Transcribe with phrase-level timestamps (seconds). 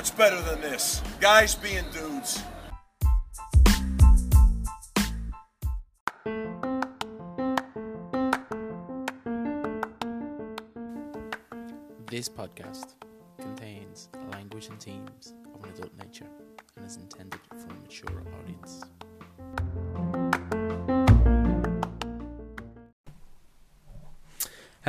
[0.00, 1.02] What's better than this?
[1.20, 2.42] Guys being dudes.
[12.06, 12.94] This podcast
[13.38, 16.30] contains language and themes of an adult nature
[16.76, 18.82] and is intended for a mature audience.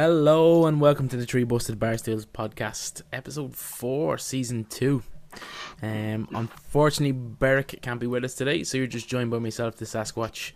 [0.01, 5.03] Hello and welcome to the Tree Busted Barstools podcast, episode four, season two.
[5.79, 9.85] Um, unfortunately, Berric can't be with us today, so you're just joined by myself, the
[9.85, 10.53] Sasquatch,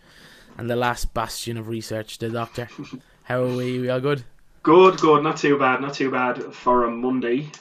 [0.58, 2.68] and the last bastion of research, the Doctor.
[3.26, 3.78] How are we?
[3.82, 4.24] We all good?
[4.64, 5.22] Good, good.
[5.22, 5.80] Not too bad.
[5.80, 7.52] Not too bad for a Monday.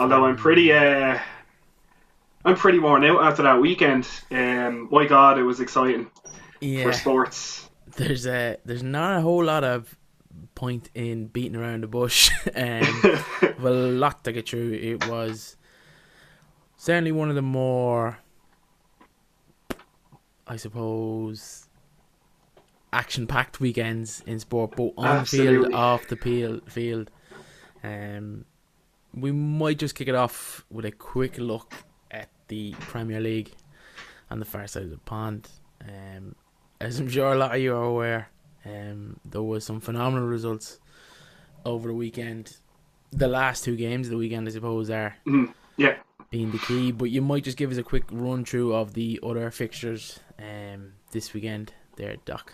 [0.00, 1.16] Although I'm pretty, uh,
[2.44, 4.08] I'm pretty worn out after that weekend.
[4.32, 6.10] Um, my God, it was exciting
[6.60, 6.82] Yeah.
[6.82, 7.70] for sports.
[7.96, 9.96] there's a there's not a whole lot of
[10.58, 12.30] point in beating around the bush.
[12.56, 12.84] Um
[13.64, 15.56] a lot to get through it was
[16.76, 18.18] certainly one of the more
[20.46, 21.68] i suppose
[22.92, 25.74] action packed weekends in sport both on field Absolutely.
[25.74, 27.10] off the peel, field.
[27.84, 28.44] Um
[29.14, 31.72] we might just kick it off with a quick look
[32.10, 33.52] at the premier league
[34.30, 35.48] on the far side of the pond.
[35.82, 36.34] Um
[36.80, 38.30] as I'm sure a lot of you are aware,
[38.64, 40.78] um, there was some phenomenal results
[41.64, 42.56] over the weekend.
[43.12, 45.52] The last two games of the weekend, I suppose, are Mhm.
[45.76, 45.96] Yeah.
[46.30, 46.92] being the key.
[46.92, 50.92] But you might just give us a quick run through of the other fixtures um,
[51.12, 51.72] this weekend.
[51.96, 52.52] There, Doc.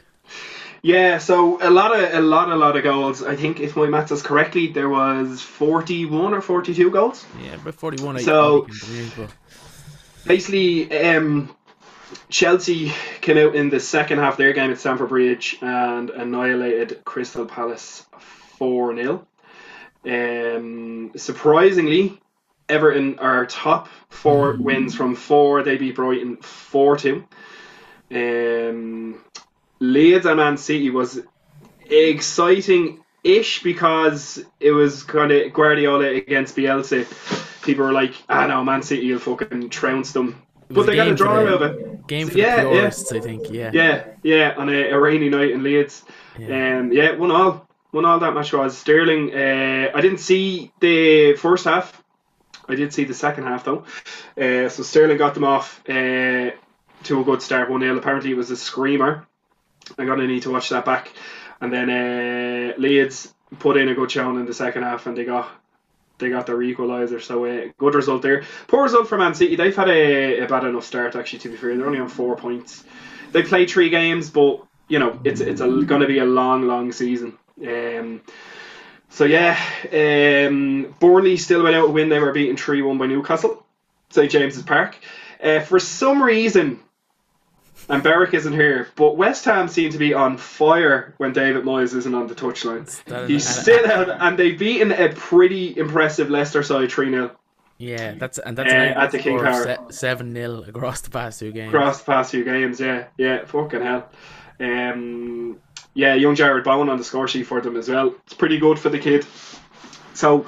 [0.81, 3.23] Yeah, so a lot of a lot a lot of goals.
[3.23, 7.27] I think if my maths is correctly, there was 41 or 42 goals.
[7.43, 7.79] Yeah, but.
[7.79, 9.31] So- can believe, but
[10.27, 11.55] Basically, um,
[12.29, 17.05] Chelsea came out in the second half of their game at Stamford Bridge and annihilated
[17.05, 18.07] Crystal Palace
[18.59, 19.27] 4 0.
[20.07, 22.21] Um, surprisingly,
[22.69, 25.63] Everton are top four wins from four.
[25.63, 27.25] They beat Brighton 4 2.
[28.11, 29.25] Um,
[29.81, 31.21] Leeds and Man City was
[31.89, 37.63] exciting ish because it was kind of Guardiola against Bielsa.
[37.63, 40.44] People were like, ah, know, Man City will fucking trounce them.
[40.71, 42.07] But they got a draw the- out of it.
[42.07, 42.73] game for Yeah, the yeah.
[42.73, 43.51] purists, I think.
[43.51, 46.03] Yeah, Yeah, yeah, on a, a rainy night in Leeds.
[46.39, 46.79] Yeah.
[46.79, 47.69] Um, yeah, one all.
[47.93, 48.77] One all that match was.
[48.77, 52.03] Sterling, uh, I didn't see the first half.
[52.69, 53.85] I did see the second half though.
[54.41, 56.51] Uh, so Sterling got them off uh,
[57.05, 57.97] to a good start, 1 0.
[57.97, 59.27] Apparently it was a screamer.
[59.99, 61.13] I'm going to need to watch that back.
[61.61, 65.25] And then uh, Leeds put in a good showing in the second half and they
[65.25, 65.49] got
[66.19, 67.21] they got their equaliser.
[67.21, 68.45] So uh, good result there.
[68.69, 69.57] Poor result for Man City.
[69.57, 71.41] They've had a, a bad enough start actually.
[71.41, 72.85] To be fair, they're only on four points.
[73.33, 76.63] They played three games, but you know it's it's a, going to be a long,
[76.63, 77.37] long season.
[77.61, 78.23] Um,
[79.09, 79.59] so yeah,
[79.93, 82.09] um, Burnley still without a win.
[82.09, 83.65] They were beaten three one by Newcastle,
[84.11, 84.97] St James's Park.
[85.43, 86.81] Uh, for some reason,
[87.89, 91.95] and Berric isn't here, but West Ham seem to be on fire when David Moyes
[91.95, 93.29] isn't on the touchline.
[93.29, 97.31] He's still out, and they've beaten a pretty impressive Leicester side 3 0
[97.77, 98.15] yeah.
[98.15, 99.77] That's and that's Uh, an at the King Power.
[99.91, 101.75] seven 0 across the past two games.
[101.75, 102.79] across the past few games.
[102.81, 104.09] Yeah, yeah, fucking hell.
[104.61, 105.59] Um,
[105.93, 108.15] yeah, young Jarrod Bowen on the score sheet for them as well.
[108.27, 109.27] It's pretty good for the kid.
[110.15, 110.47] So,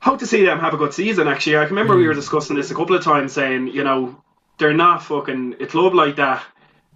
[0.00, 1.28] hope to see them have a good season.
[1.28, 4.20] Actually, I can remember we were discussing this a couple of times, saying you know
[4.58, 6.44] they're not fucking a club like that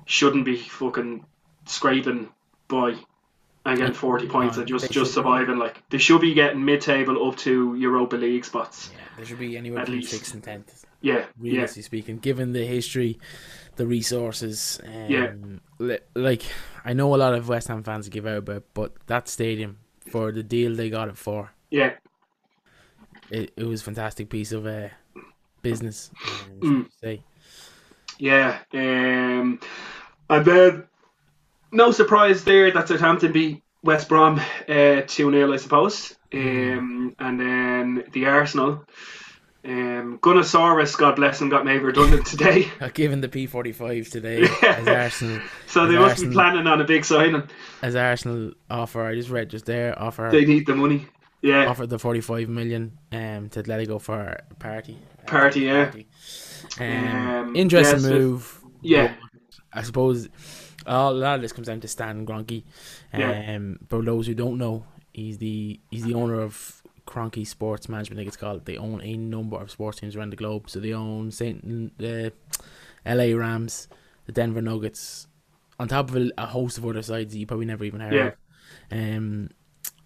[0.04, 1.24] shouldn't be fucking
[1.66, 2.28] scraping
[2.68, 2.94] by
[3.64, 5.58] and getting forty points and just just surviving.
[5.58, 8.90] Like they should be getting mid table up to Europa League spots.
[8.92, 10.12] Yeah, there should be anywhere between least.
[10.12, 10.84] six and tenth.
[11.00, 11.24] Yeah, yeah.
[11.38, 13.18] realistically speaking, given the history,
[13.76, 14.80] the resources.
[14.84, 15.96] Um, Yeah.
[16.14, 16.42] Like,
[16.84, 19.78] I know a lot of West Ham fans give out about, but that stadium
[20.10, 21.92] for the deal they got it for, Yeah,
[23.30, 24.88] it, it was a fantastic piece of uh,
[25.62, 26.10] business.
[26.24, 26.90] Um, Mm.
[27.02, 27.22] say.
[28.18, 29.60] Yeah, um,
[30.30, 30.84] and then
[31.72, 36.14] no surprise there that Southampton beat West Brom uh, two 0 I suppose.
[36.32, 38.84] Um, and then the Arsenal,
[39.64, 42.68] um, Gunnersaurus, God bless him, got made redundant today.
[42.80, 46.66] Uh, given the P forty five today, as Arsenal, So they must Arsenal- be planning
[46.66, 47.42] on a big signing.
[47.82, 51.06] as Arsenal offer, I just read just there offer They need the money.
[51.42, 54.96] Yeah, offered the forty five million um to Atletico for a Partey.
[55.26, 55.90] Partey, yeah.
[55.90, 56.06] Partey.
[56.80, 56.86] Um,
[57.48, 58.60] Um, interesting yeah, so- move.
[58.82, 59.14] yeah,
[59.72, 60.28] I suppose
[60.86, 62.62] a lot of this comes down to Stan Kroenke.
[63.12, 63.58] Um, Yeah.
[63.88, 68.18] For those who don't know, he's the he's the owner of Kroenke Sports Management.
[68.18, 68.64] I think it's called.
[68.66, 70.68] They own a number of sports teams around the globe.
[70.68, 72.32] So they own Saint the
[73.04, 73.34] L.A.
[73.34, 73.88] Rams,
[74.26, 75.28] the Denver Nuggets,
[75.78, 78.12] on top of a, a host of other sides that you probably never even heard
[78.12, 78.26] Yeah.
[78.26, 79.16] of.
[79.16, 79.50] Um,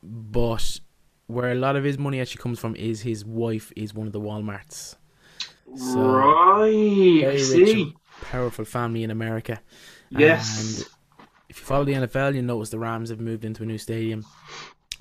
[0.02, 0.80] but
[1.26, 4.12] where a lot of his money actually comes from is his wife is one of
[4.12, 4.96] the Walmarts
[5.76, 7.20] So, right.
[7.20, 9.60] Very rich, powerful family in America.
[10.10, 10.78] Yes.
[10.78, 10.86] And
[11.48, 14.24] if you follow the NFL, you notice the Rams have moved into a new stadium.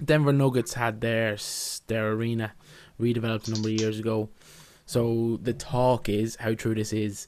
[0.04, 1.38] Denver Nuggets had their
[1.88, 2.54] their arena
[3.00, 4.30] redeveloped a number of years ago.
[4.86, 7.28] So the talk is how true this is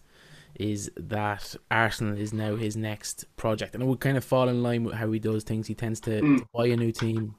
[0.55, 4.61] is that Arsenal is now his next project, and it would kind of fall in
[4.61, 5.67] line with how he does things.
[5.67, 7.35] He tends to, to buy a new team,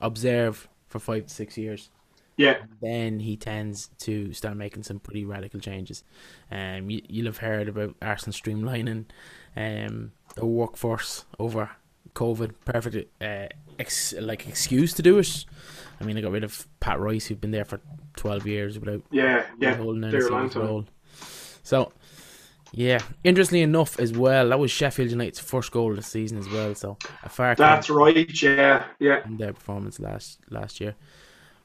[0.00, 1.90] observe for five to six years,
[2.40, 2.56] Yeah.
[2.80, 6.02] then he tends to start making some pretty radical changes.
[6.50, 9.04] Um, you, you'll have heard about Arsenal streamlining
[9.56, 11.70] um, the workforce over
[12.14, 12.52] COVID.
[12.64, 13.48] Perfect, uh,
[13.78, 15.44] ex- like excuse to do it.
[16.00, 17.80] I mean, I got rid of Pat Rice, who'd been there for
[18.16, 19.44] twelve years without Yeah.
[19.58, 19.74] Yeah.
[19.76, 20.62] holding any They're a long time.
[20.62, 20.84] role.
[21.62, 21.92] So,
[22.72, 26.48] yeah, interestingly enough, as well, that was Sheffield United's first goal of the season as
[26.48, 26.74] well.
[26.74, 28.42] So a far That's right.
[28.42, 28.84] Yeah.
[28.98, 29.20] Yeah.
[29.22, 30.94] from their performance last last year.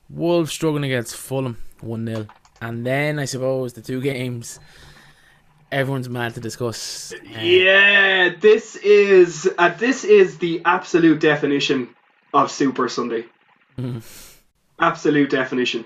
[0.09, 2.27] Wolves struggling against Fulham one 0
[2.61, 4.59] and then I suppose the two games
[5.71, 7.13] everyone's mad to discuss.
[7.13, 11.89] Uh, Yeah, this is uh, this is the absolute definition
[12.33, 13.25] of Super Sunday.
[13.77, 14.01] Mhm.
[14.79, 15.85] Absolute definition.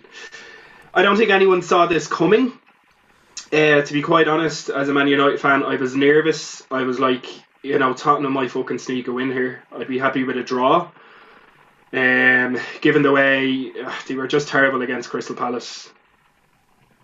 [0.93, 2.51] I don't think anyone saw this coming.
[3.51, 6.61] Uh, to be quite honest, as a Man United fan, I was nervous.
[6.69, 7.25] I was like,
[7.63, 9.63] you know, Tottenham might fucking sneak a win here.
[9.71, 10.89] I'd be happy with a draw.
[11.91, 13.71] Um, given the way
[14.07, 15.91] they were just terrible against Crystal Palace.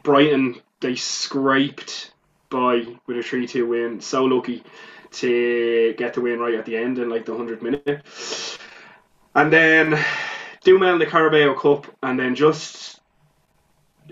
[0.03, 2.11] Brighton, they scraped
[2.49, 4.01] by with a 3 2 win.
[4.01, 4.63] So lucky
[5.11, 8.05] to get the win right at the end in like the 100 minute.
[9.33, 9.99] And then
[10.63, 12.99] do well in the Carabao Cup and then just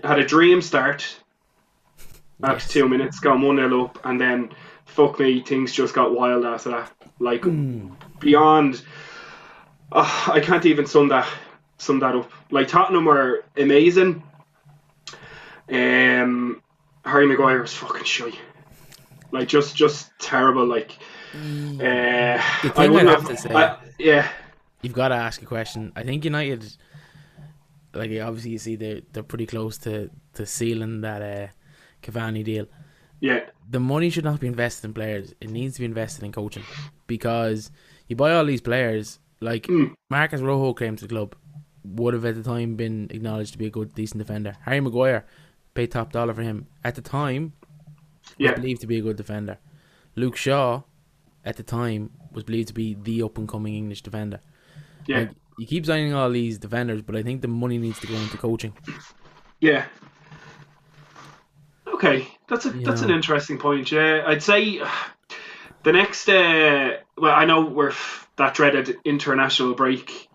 [0.02, 1.20] had a dream start
[2.42, 2.68] after Yes.
[2.68, 4.50] two minutes, got 1 nil up, and then
[4.86, 6.92] fuck me, things just got wild after that.
[7.20, 7.44] Like
[8.18, 8.82] beyond.
[9.96, 11.28] Oh, I can't even sum that
[11.78, 12.30] sum that up.
[12.50, 14.22] Like Tottenham were amazing.
[15.70, 16.62] Um,
[17.04, 18.30] Harry Maguire was fucking shy.
[19.30, 20.66] Like just just terrible.
[20.66, 20.98] Like
[21.34, 21.38] uh,
[21.78, 22.38] The I
[22.68, 24.28] thing I wouldn't have to say- I- yeah,
[24.82, 25.92] You've got to ask a question.
[25.96, 26.64] I think United,
[27.94, 31.46] like obviously you see they they're pretty close to to sealing that uh,
[32.02, 32.66] Cavani deal.
[33.20, 35.34] yeah, the money should not be invested in players.
[35.40, 36.64] It needs to be invested in coaching
[37.06, 37.70] because
[38.08, 39.18] you buy all these players.
[39.44, 39.92] Like Mm.
[40.10, 41.34] Marcos Rojo came to the club,
[41.84, 44.56] would have at the time been acknowledged to be a good, decent defender.
[44.62, 45.24] Harry Maguire,
[45.74, 47.52] paid top dollar for him at the time.
[48.24, 49.58] Was yeah, believed to be a good defender.
[50.16, 50.82] Luke Shaw,
[51.44, 54.40] at the time, was believed to be the up and coming English defender.
[55.06, 58.06] yeah, Like, you keep signing all these defenders, but I think the money needs to
[58.06, 58.72] go into coaching.
[59.60, 59.84] yeah.
[61.86, 63.92] Okay, that's a You that's an interesting point.
[63.92, 64.80] Yeah, I'd say
[65.82, 66.28] the next.
[66.28, 70.28] Uh, well, I know we're f- that dreaded international break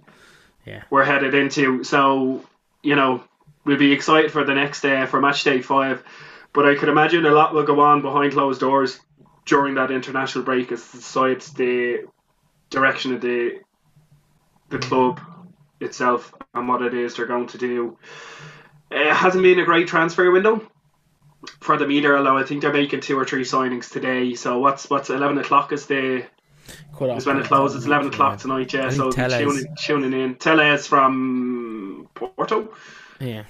[0.65, 0.83] Yeah.
[0.89, 1.83] we're headed into.
[1.83, 2.43] So,
[2.83, 3.23] you know,
[3.65, 6.03] we'll be excited for the next day for match day five.
[6.53, 8.99] But I could imagine a lot will go on behind closed doors
[9.45, 12.05] during that international break as decides the
[12.69, 13.59] direction of the
[14.69, 15.19] the club
[15.79, 17.97] itself and what it is they're going to do.
[18.91, 20.61] Uh, it hasn't been a great transfer window
[21.61, 24.33] for them either, although I think they're making two or three signings today.
[24.35, 26.25] So what's what's eleven o'clock is the
[26.97, 27.77] Cut off is when it closes.
[27.77, 28.13] It's Eleven yeah.
[28.13, 28.89] o'clock tonight, yeah.
[28.89, 30.35] So Telles- tuning, tuning in.
[30.35, 32.73] Telles from Porto.
[33.19, 33.43] Yeah.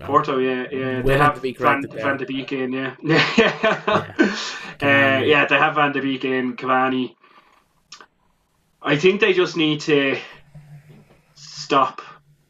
[0.00, 0.96] Porto, yeah, yeah.
[0.96, 2.02] Will They have have to Van, corrected.
[2.02, 4.14] Van de Beek in, yeah, yeah.
[4.82, 5.46] uh, yeah.
[5.46, 7.14] They have Van de Beek in, Cavani.
[8.82, 10.18] I think they just need to
[11.34, 12.02] stop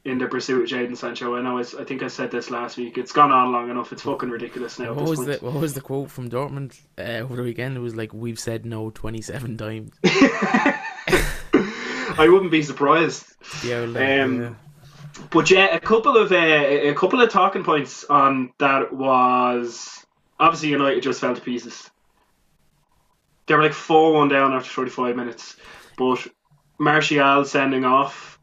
[0.07, 1.35] in the pursuit of Jadon Sancho.
[1.35, 1.59] I know.
[1.59, 2.97] It's, I think I said this last week.
[2.97, 3.93] It's gone on long enough.
[3.93, 4.93] It's fucking ridiculous now.
[4.93, 5.41] At What was point.
[5.41, 7.77] the What was the quote from Dortmund uh, over the weekend?
[7.77, 9.91] It was like, "We've said no twenty seven times."
[12.19, 13.27] I wouldn't be surprised.
[13.65, 14.55] Uh, Um, yeah.
[15.31, 20.07] But yeah, a couple of uh, a couple of talking points on that was
[20.39, 21.91] obviously United just fell to pieces.
[23.47, 25.57] They were like four one down after forty five minutes,
[25.99, 26.25] but
[26.79, 28.36] Martial sending off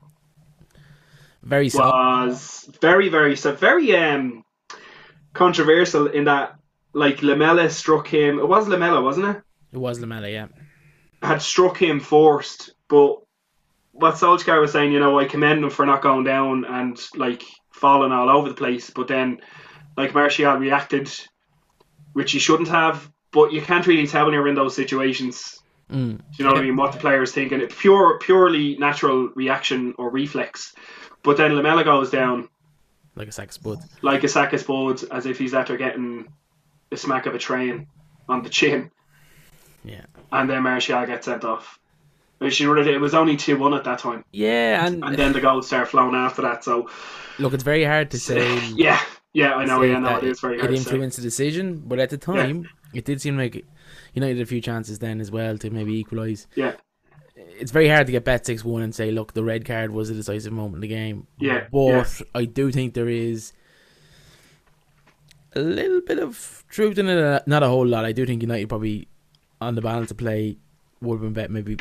[1.43, 1.93] very soft.
[1.93, 4.43] was very very so very um
[5.33, 6.55] controversial in that
[6.93, 8.39] like Lamela struck him.
[8.39, 9.41] It was Lamela, wasn't it?
[9.71, 10.47] It was Lamela, yeah.
[11.21, 13.17] had struck him forced, but
[13.91, 17.43] what Solskjaer was saying, you know, I commend him for not going down and like
[17.71, 19.39] falling all over the place, but then
[19.97, 21.11] like Martial reacted,
[22.13, 23.09] which he shouldn't have.
[23.31, 25.59] But you can't really tell when you're in those situations.
[25.91, 26.17] Mm.
[26.17, 26.75] Do you know what I mean?
[26.75, 30.73] What the player's thinking, it pure, purely natural reaction or reflex.
[31.23, 32.49] But then Lamela goes down
[33.15, 33.79] Like a sack of spud.
[34.01, 36.27] like a sack of spuds, as if he's after getting
[36.91, 37.87] a smack of a train
[38.29, 38.91] on the chin
[39.83, 40.05] Yeah.
[40.31, 41.79] and then Martial gets sent off.
[42.39, 44.25] Which really- It was only 2 1 at that time.
[44.31, 46.63] Yeah, and, And then the goals start flowing after that.
[46.63, 46.89] So,
[47.39, 48.59] look, it's very hard to say.
[48.75, 48.99] yeah.
[49.33, 49.81] Yeah, I know.
[49.81, 50.83] say Yeah, no, that it is very it hard to say.
[50.83, 53.65] influenced the decision, but at the time, it did seem like
[54.13, 56.47] United had a few chances then as well to maybe equalise.
[56.55, 56.73] Yeah,
[57.59, 60.09] It's very hard to get bet six one and say, look, the red card was
[60.09, 61.27] a decisive moment in the game.
[61.39, 62.25] Yeah, but yeah.
[62.35, 63.53] I do think there is
[65.55, 67.17] a little bit of truth in it.
[67.17, 68.05] uh, Not a whole lot.
[68.05, 69.07] I do think United probably
[69.61, 70.57] on the balance of play
[71.01, 71.77] would have been bet maybe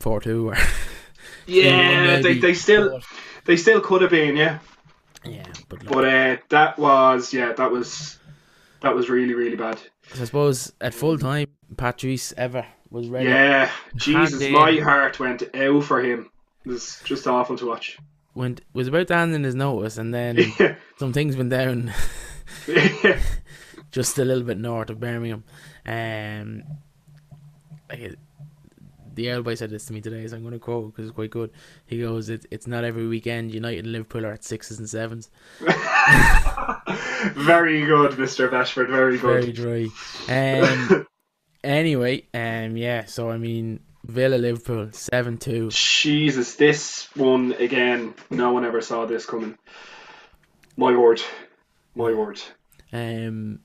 [0.00, 0.56] four two or
[1.46, 2.20] yeah.
[2.20, 3.00] They, they still
[3.44, 4.36] they still could have been.
[4.36, 4.58] Yeah,
[5.24, 8.18] yeah, but, but uh, that was yeah that was
[8.82, 9.80] that was really really bad.
[10.20, 13.28] I suppose at full time, Patrice Evra was ready.
[13.28, 14.52] Yeah, Jesus, in.
[14.52, 16.30] my heart went out for him.
[16.64, 17.98] It was just awful to watch.
[18.34, 21.92] Went was about to hand in his notice, and then yeah, some things went down
[23.90, 25.44] just a little bit north of Birmingham.
[25.86, 26.64] Um,
[27.88, 28.16] like
[29.14, 31.14] the Earl boy said this to me today, so I'm going to quote because it's
[31.14, 31.50] quite good.
[31.86, 35.30] He goes, "It's it's not every weekend United and Liverpool are at sixes and sevens.
[37.34, 38.90] very good, Mister Bashford.
[38.90, 39.52] Very good.
[39.52, 39.88] Very good.
[40.28, 41.06] dry." Um,
[41.66, 43.04] anyway, um, yeah.
[43.04, 45.70] So I mean, Villa Liverpool seven two.
[45.70, 48.14] Jesus, this one again.
[48.30, 49.58] No one ever saw this coming.
[50.76, 51.22] My word,
[51.94, 52.40] my word.
[52.92, 53.60] Um,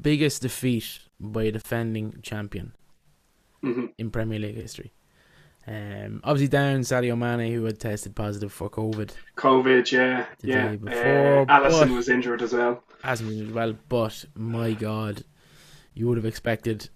[0.00, 2.74] biggest defeat by a defending champion
[3.60, 4.92] hmm in Premier League history.
[5.66, 9.10] Um, obviously down Sadio Mane who had tested positive for COVID.
[9.36, 10.76] COVID, yeah, yeah.
[10.76, 12.84] before, uh, Alisson was injured as well.
[13.02, 15.24] As well, but my God,
[15.94, 16.88] you would have expected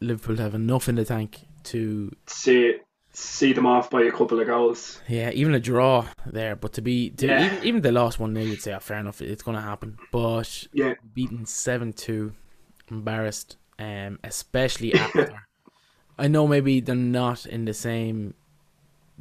[0.00, 2.74] Liverpool to have enough in the tank to See,
[3.12, 5.00] see them off by a couple of goals.
[5.08, 6.56] yeah, even a draw there.
[6.56, 7.44] But to be to Yeah.
[7.46, 9.62] even even if they lost one 0 you'd say, oh, fair enough, it's going to
[9.62, 9.98] happen.
[10.12, 12.34] But Yeah, beaten seven two,
[12.90, 15.46] embarrassed, um, especially after.
[16.18, 18.34] I know maybe they're not in the same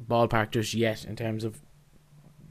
[0.08, 1.62] ballpark just yet in terms of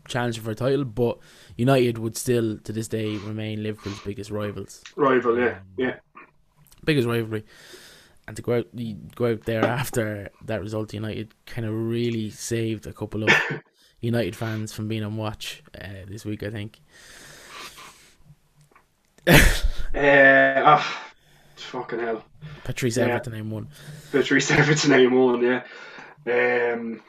[0.09, 1.19] challenging for a title, but
[1.57, 5.39] United would still to this day remain Liverpool's biggest rivals, rival.
[5.39, 5.97] Yeah, yeah.
[6.85, 7.45] Biggest rivalry.
[8.29, 12.31] And to go out, you go out there after that result, United kind of really
[12.31, 13.31] saved a couple of
[14.01, 16.43] United fans from being on watch uh, this week.
[16.43, 16.81] I think.
[19.95, 21.13] Uh, ah,
[21.57, 22.25] fucking hell.
[22.65, 23.05] Patrice Yeah.
[23.05, 23.69] Everton name one.
[24.11, 25.63] Patrice Everton name one, yeah.
[26.27, 27.03] Um,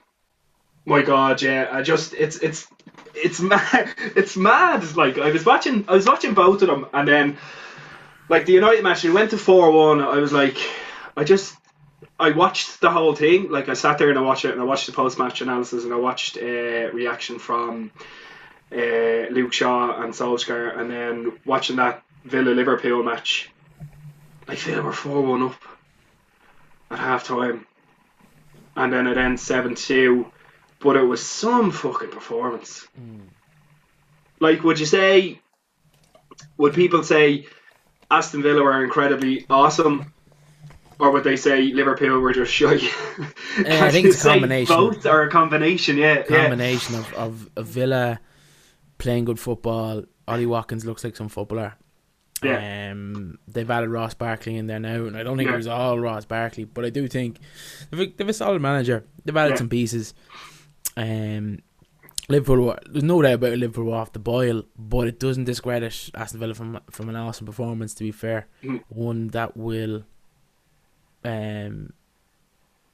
[0.85, 1.69] my God, yeah.
[1.71, 2.67] I just it's it's
[3.15, 3.93] it's mad.
[4.15, 4.95] It's mad.
[4.95, 7.37] Like I was watching, I was watching both of them, and then
[8.29, 10.01] like the United match, it went to four one.
[10.01, 10.57] I was like,
[11.15, 11.55] I just.
[12.19, 13.49] I watched the whole thing.
[13.49, 15.93] Like I sat there and I watched it, and I watched the post-match analysis, and
[15.93, 17.91] I watched uh, reaction from
[18.71, 23.49] uh, Luke Shaw and Solskjaer, and then watching that Villa Liverpool match.
[24.47, 25.55] Like Villa were four one up
[26.93, 27.65] at half time.
[28.75, 30.25] And then it ends 7 2.
[30.79, 32.87] But it was some fucking performance.
[34.39, 35.39] Like, would you say,
[36.57, 37.45] would people say
[38.17, 40.13] Aston Villa were incredibly awesome?
[40.99, 42.73] Or would they say Liverpool were just shy?
[43.57, 44.75] I think it's a combination.
[44.75, 46.23] Both are a combination, yeah.
[46.29, 46.41] yeah.
[46.41, 48.19] combination of, of, of Villa
[48.99, 50.03] playing good football.
[50.27, 51.73] Ollie Watkins looks like some footballer.
[52.43, 52.91] Yeah.
[52.91, 55.55] Um, they've added Ross Barkley in there now, and I don't think Yeah.
[55.55, 57.39] it was all Ross Barkley, but I do think
[57.89, 59.03] they've a, they've a solid manager.
[59.25, 59.57] They've added Yeah.
[59.57, 60.13] some pieces.
[60.95, 61.59] Um,
[62.29, 65.43] Liverpool, were- there's no doubt about it, Liverpool were off the boil, but it doesn't
[65.43, 67.93] discredit Aston Villa from from an awesome performance.
[67.95, 68.81] To be fair, Mm.
[68.89, 70.03] one that will,
[71.23, 71.93] um,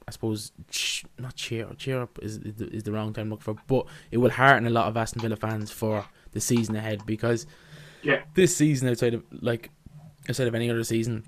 [0.06, 3.54] I suppose ch- not cheer cheer up is is the, wrong term to look for,
[3.68, 7.46] but it will hearten a lot of Aston Villa fans for the season ahead because
[8.02, 8.22] Yeah.
[8.34, 9.70] this season outside of like
[10.28, 11.24] outside of any other season,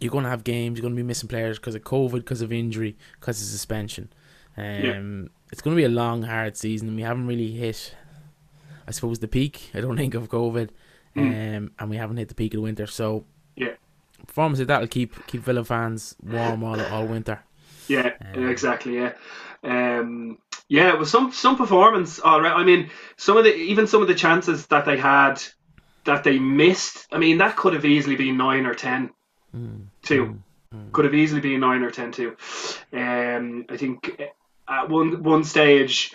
[0.00, 0.76] you're going to have games.
[0.78, 4.08] You're going to be missing players because of COVID, because of injury, because of suspension.
[4.60, 7.94] Um, it's going to be a long, hard season, we haven't really hit,
[8.86, 9.70] I suppose, the peak.
[9.74, 10.68] I don't think of COVID,
[11.16, 12.86] um, and we haven't hit the peak of the winter.
[12.86, 13.24] So,
[13.56, 13.74] Yeah.
[14.26, 17.40] performance like that will keep keep Villa fans warm all all winter.
[17.88, 18.94] Yeah, Um, exactly.
[18.96, 19.12] Yeah,
[19.64, 20.38] um,
[20.68, 20.92] yeah.
[20.92, 22.20] It was some some performance.
[22.20, 22.52] All right.
[22.52, 25.42] I mean, some of the even some of the chances that they had
[26.04, 27.08] that they missed.
[27.12, 29.10] I mean, that could have easily been nine or ten.
[30.02, 30.40] Two
[30.92, 32.36] could have easily been nine or ten too.
[32.92, 34.20] Um, I think
[34.70, 36.14] at one one stage,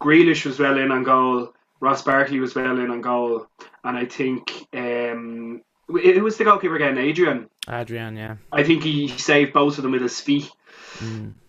[0.00, 1.54] Grealish was well in on goal.
[1.80, 3.46] Ross Barkley was well in on goal,
[3.84, 6.98] and I think um, who was the goalkeeper again?
[6.98, 7.48] Adrian.
[7.68, 10.50] Adrian, yeah, I think he saved both of them with his feet.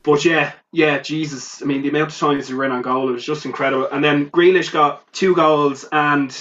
[0.04, 1.62] But yeah, yeah, Jesus.
[1.62, 3.88] I mean, the amount of times he ran on goal, it was just incredible.
[3.88, 6.32] And then Grealish got two goals and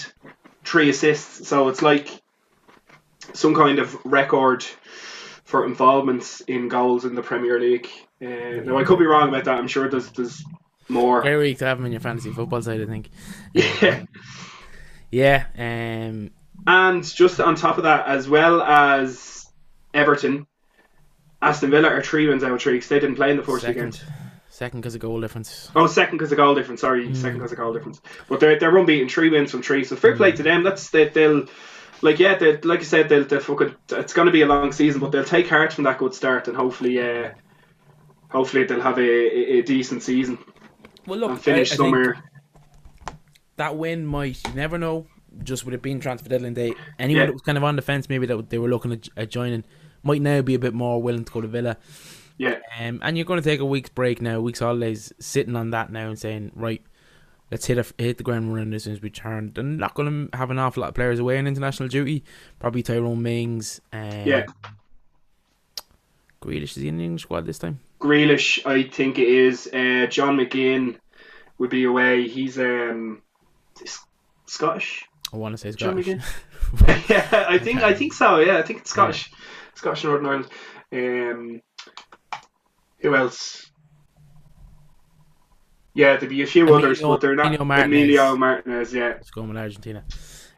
[0.65, 1.49] three assists.
[1.49, 2.09] So it's like
[3.33, 4.65] some kind of record
[5.49, 7.89] for involvements in goals in the Premier League.
[8.21, 9.57] Uh, now, I could be wrong about that.
[9.57, 10.45] I'm sure there's, there's
[10.91, 11.23] more.
[11.23, 12.83] very weak to have him in your fantasy football side.
[12.83, 13.09] I think.
[13.55, 14.05] Yeah.
[15.11, 16.33] Yeah, um,
[16.67, 19.47] And just on top of that, as well as
[19.95, 20.47] Everton,
[21.41, 23.95] Aston Villa are three wins out of three they didn't play in the first second,
[23.95, 24.13] weekend.
[24.51, 25.71] second because of goal difference.
[25.75, 26.83] Oh, second because of goal difference.
[26.83, 28.03] Sorry, second because of goal difference.
[28.29, 29.83] But they're they're unbeaten, three wins from three.
[29.85, 30.63] So fair play to them.
[30.63, 31.47] That's they, they'll
[32.03, 34.73] like yeah, they like I said, they'll they'll fucking it's going to be a long
[34.73, 37.31] season, but they'll take heart from that good start and hopefully uh,
[38.31, 40.39] hopefully they'll have a, a, a decent season
[41.07, 42.23] Well, look, and finish I, I somewhere.
[43.57, 45.07] that win might you never know.
[45.45, 47.27] Just with it being transfer deadline day, anyone Yeah.
[47.27, 49.63] that was kind of on the fence, maybe that they were looking at, at joining,
[50.03, 51.77] might now be a bit more willing to go to Villa.
[52.39, 55.55] Yeah, Um, and you're going to take a week's break now, a week's holidays, sitting
[55.55, 56.83] on that now and saying, right,
[57.51, 59.53] let's hit a, hit the ground running as soon as we turn.
[59.55, 62.25] They're not going to have an awful lot of players away on international duty.
[62.59, 63.81] Probably Tyrone Mings.
[63.93, 64.47] Um, Yeah.
[66.41, 67.81] Grealish is he in the English squad this time?
[68.01, 69.67] Grealish, I think it is.
[69.67, 70.97] Uh, John McGinn
[71.59, 72.29] would be away.
[72.29, 73.23] He's um
[74.47, 75.05] Scottish.
[75.33, 76.25] I want to say John Scottish.
[77.11, 78.39] yeah, I think I think so.
[78.39, 79.31] Yeah, I think it's Scottish,
[79.75, 80.49] Scottish Northern Ireland.
[80.93, 81.63] Um,
[83.01, 83.68] who else?
[85.99, 87.47] Yeah, there'd be a few Emilio- others, but they're not.
[87.47, 87.99] Emilio Martinez.
[88.05, 89.09] Emilio Martinez, yeah.
[89.19, 90.05] Let's go with Argentina.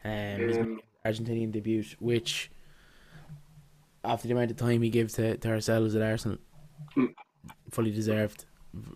[0.05, 2.51] Um, his Um, Argentinian debut, which
[4.03, 6.37] after the amount of time he gives to, to ourselves at Arsenal,
[6.95, 7.13] Mm.
[7.71, 8.45] fully deserved.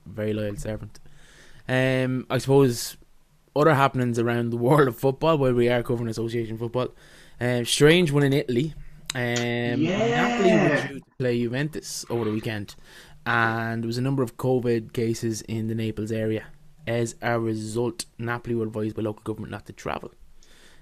[0.06, 1.00] Very loyal servant.
[1.68, 2.98] Um, I suppose
[3.56, 6.90] other happenings around the world of football, where we are covering association football.
[7.42, 8.74] Um, strange one in Italy.
[9.16, 10.88] Um, Napoli were Yeah.
[10.90, 12.76] due to play Juventus over the weekend,
[13.26, 16.46] and there was a number of COVID cases in the Naples area.
[16.88, 20.12] As a result, Napoli were advised by local government not to travel.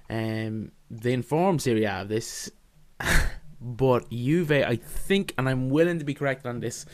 [0.09, 2.51] Um, they informed Serie A of this,
[3.62, 6.85] but Juve, I think, and I'm willing to be correct on this,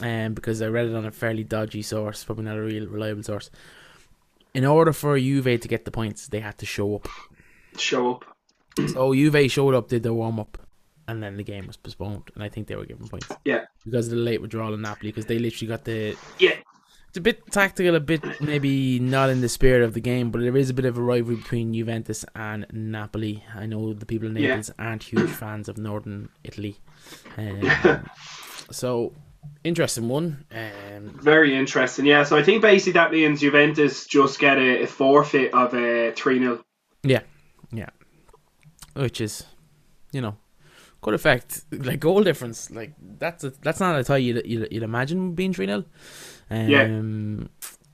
[0.00, 3.24] um, because I read it on a fairly dodgy source, probably not a real reliable
[3.24, 3.50] source.
[4.54, 7.08] In order for Juve to get the points, they had to show up.
[7.76, 8.24] Show up.
[8.86, 10.58] So Juve showed up, did their warm up,
[11.08, 14.06] and then the game was postponed, and I think they were given points Yeah, because
[14.06, 16.54] of the late withdrawal in Napoli, because they literally got the yeah,
[17.08, 20.40] it's a bit tactical, a bit maybe not in the spirit of the game, but
[20.42, 23.42] there is a bit of a rivalry between Juventus and Napoli.
[23.56, 24.48] I know the people in Yeah.
[24.50, 26.76] Naples aren't huge fans of northern Italy,
[27.36, 28.08] um,
[28.70, 29.14] so
[29.64, 30.44] interesting one.
[30.52, 32.04] Um, very interesting.
[32.04, 36.12] Yeah, so I think basically that means Juventus just get a, a forfeit of a
[36.12, 36.62] three 0
[37.02, 37.20] yeah,
[37.72, 37.90] yeah,
[38.94, 39.44] which is,
[40.12, 40.36] you know,
[41.00, 42.70] could affect like goal difference.
[42.70, 45.84] Like that's a, that's not a tie you'd, you'd, you'd imagine being three 0
[46.50, 47.46] um, Yeah.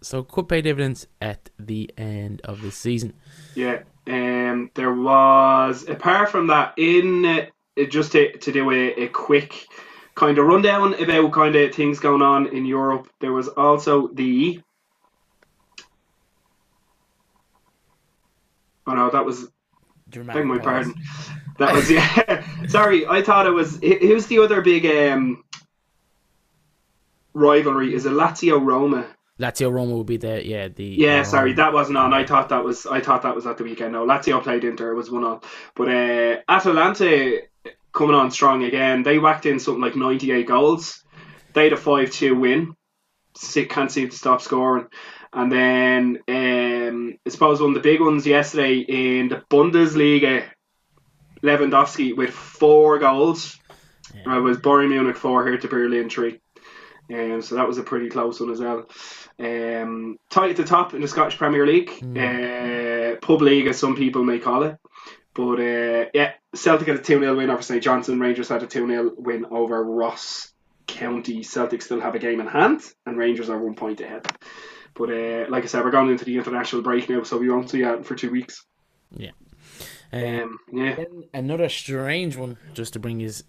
[0.03, 3.15] So could pay dividends at the end of the season.
[3.55, 3.83] Yeah.
[4.07, 7.47] Um, there was apart from that in uh,
[7.89, 9.67] just to, to do a, a quick
[10.15, 13.09] kind of rundown about kind of things going on in Europe.
[13.21, 14.61] There was also the
[18.87, 19.49] oh no, that was
[20.23, 20.65] beg my pause.
[20.65, 20.95] pardon.
[21.59, 22.45] That was yeah.
[22.69, 23.79] Sorry, I thought it was.
[23.81, 25.43] Who's the other big um
[27.33, 27.95] rivalry?
[27.95, 29.07] Is it Lazio Roma?
[29.41, 32.15] Lazio Roma would be the yeah the Yeah, um, sorry, that wasn't on.
[32.15, 32.87] I thought that was.
[32.87, 33.93] I thought that was at the weekend.
[33.93, 34.93] No, Lazio played Inter.
[34.93, 35.41] It was one on.
[35.75, 37.41] But uh, Atalanta
[37.93, 39.03] coming on strong again.
[39.03, 41.03] They whacked in something like ninety-eight goals.
[41.53, 42.75] They had a five-two win.
[43.37, 44.87] Si- Can't seem to stop scoring.
[45.35, 50.45] And then um, I suppose one of the big ones yesterday in the Bundesliga,
[51.43, 53.59] Lewandowski with four goals.
[54.15, 54.35] Yeah.
[54.35, 56.41] I was Bayern Munich four, Hertha Berlin three.
[57.13, 58.89] Um, so that was a pretty close one as well.
[59.39, 63.97] Um, tight at the top in the Scottish Premier League, uh, pub league as some
[63.97, 64.77] people may call it.
[65.35, 68.21] But uh, yeah, Celtic had a 2 0 win over St Johnstone.
[68.21, 70.53] Rangers had a 2 0 win over Ross
[70.87, 71.43] County.
[71.43, 74.27] Celtic still have a game in hand, and Rangers are one point ahead.
[74.95, 77.71] But uh, like I said, we're going into the international break now, so we won't
[77.71, 78.65] see that for two weeks.
[80.13, 80.97] Um, Um, yeah,
[81.33, 83.45] another strange one, just to bring his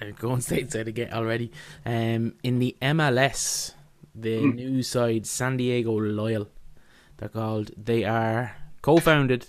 [0.00, 1.52] uh, going stateside again already.
[1.84, 3.74] Um, in the MLS,
[4.14, 4.50] the Hmm.
[4.50, 6.48] new side San Diego Loyal,
[7.18, 7.72] they're called.
[7.76, 9.48] They are co-founded.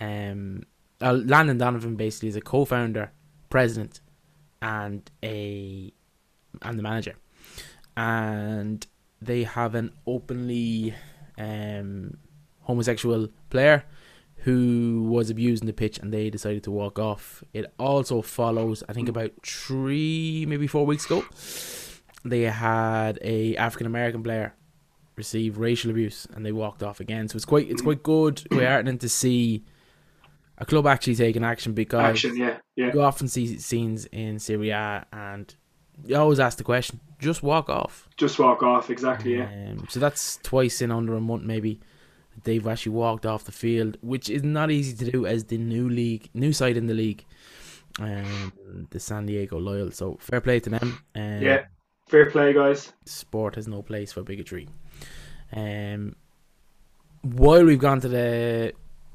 [0.00, 0.64] Um,
[1.00, 3.12] uh, Landon Donovan basically is a co-founder,
[3.50, 4.00] president,
[4.62, 5.92] and a
[6.62, 7.16] and the manager,
[7.96, 8.86] and
[9.20, 10.94] they have an openly
[11.38, 12.16] um,
[12.60, 13.84] homosexual player
[14.44, 17.42] who was abusing the pitch and they decided to walk off.
[17.54, 21.24] It also follows, I think, about three, maybe four weeks ago,
[22.24, 24.54] they had a African American player
[25.16, 27.28] receive racial abuse and they walked off again.
[27.28, 29.64] So it's quite it's quite good, quite heartening to see
[30.58, 32.92] a club actually taking action because action, yeah, yeah.
[32.92, 35.54] you often see scenes in Serie A and
[36.04, 38.08] you always ask the question, just walk off.
[38.16, 39.48] Just walk off, exactly, yeah.
[39.70, 41.80] Um, so that's twice in under a month, maybe.
[42.42, 45.88] they've actually walked off the field, which is not easy to do as the new
[45.88, 47.24] league, new side in the league,
[48.00, 48.52] um,
[48.90, 49.92] the San Diego Loyal.
[49.92, 50.98] So fair play to them.
[51.14, 51.66] Um, Yeah,
[52.08, 52.92] fair play, guys.
[53.06, 54.68] sport has no place for bigotry.
[55.52, 56.16] Um,
[57.22, 58.72] while we've gone to the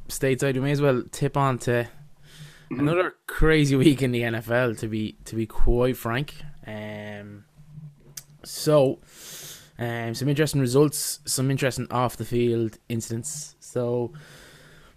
[0.07, 1.88] stateside, we may as well tip on to
[2.71, 2.79] Mhm.
[2.79, 4.75] another crazy week in the NFL.
[4.79, 6.35] To be to be quite frank,
[6.65, 7.43] um,
[8.43, 8.99] so
[9.78, 13.56] um, some interesting results, some interesting off the field incidents.
[13.60, 14.13] So.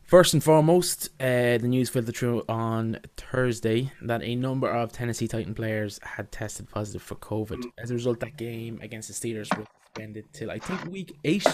[0.04, 5.26] First and foremost, uh, the news filtered through on Thursday that a number of Tennessee
[5.26, 7.64] Titan players had tested positive for COVID.
[7.78, 11.46] As a result, that game against the Steelers was suspended till I think week eight.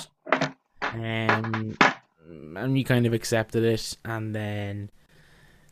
[0.81, 1.77] Um,
[2.57, 3.97] and we kind of accepted it.
[4.05, 4.91] And then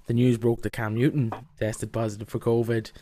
[0.06, 2.92] the news broke that Cam Newton tested positive for COVID.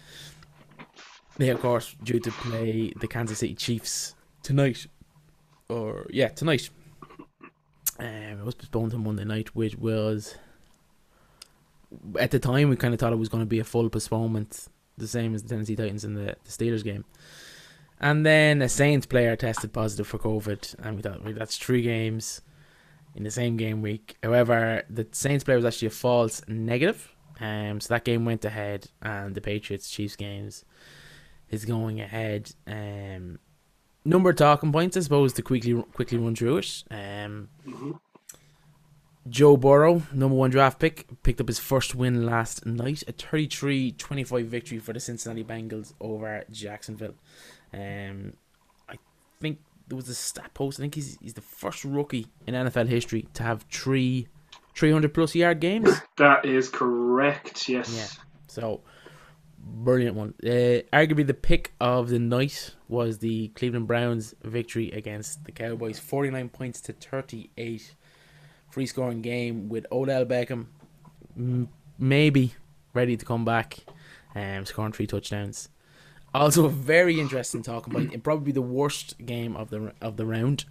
[1.37, 4.87] They, of course, due to play the Kansas City Chiefs tonight.
[5.69, 6.71] Or, yeah, tonight.
[7.99, 10.37] Um, it was postponed to Monday night, which was
[12.19, 14.67] at the time we kind of thought it was going to be a full postponement,
[14.97, 17.05] the same as the Tennessee Titans in the, the Steelers game.
[18.01, 21.83] And then a Saints player tested positive for COVID, and we thought well, that's three
[21.83, 22.43] games
[23.15, 24.17] in the same game week.
[24.23, 28.89] However, the Saints player was actually a false negative, um, so that game went ahead,
[29.01, 30.65] and the Patriots Chiefs games
[31.55, 32.51] is going ahead.
[32.67, 33.39] Um,
[34.05, 36.85] number of talking points, I suppose, to quickly quickly run through it.
[36.91, 37.99] Um, Mhm.
[39.27, 44.45] Joe Burrow, number one draft pick, picked up his first win last night, a 33-25
[44.45, 47.15] victory for the Cincinnati Bengals over Jacksonville.
[47.73, 48.35] Um,
[48.87, 48.97] I
[49.41, 50.79] think there was a stat post.
[50.79, 54.29] I think he's he's the first rookie in NFL history to have three
[54.77, 55.89] 300 plus yard games.
[56.19, 57.67] That is correct.
[57.69, 57.95] Yes.
[57.97, 58.25] Yeah.
[58.49, 58.83] So,
[59.65, 60.35] brilliant one.
[60.43, 65.99] Uh, arguably, the pick of the night was the Cleveland Browns victory against the Cowboys,
[65.99, 67.95] 49 points to 38.
[68.71, 70.67] Free scoring game with Odell Beckham,
[71.37, 72.55] m- maybe
[72.93, 73.79] ready to come back,
[74.35, 75.69] um, scoring three touchdowns.
[76.35, 80.27] Also, a very interesting talking point, and probably the worst game of the of the
[80.27, 80.65] round.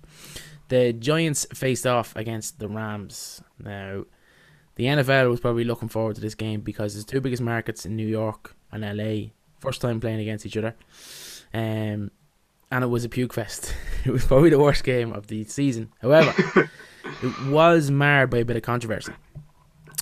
[0.67, 3.41] The Giants faced off against the Rams.
[3.57, 4.03] Now,
[4.75, 7.95] the NFL was probably looking forward to this game because it's two biggest markets in
[7.95, 9.29] New York and LA.
[9.59, 10.75] First time playing against each other.
[11.53, 12.11] Um,
[12.71, 13.73] and it was a puke fest.
[14.05, 15.91] it was probably the worst game of the season.
[16.01, 16.33] However,
[17.23, 19.13] it was marred by a bit of controversy.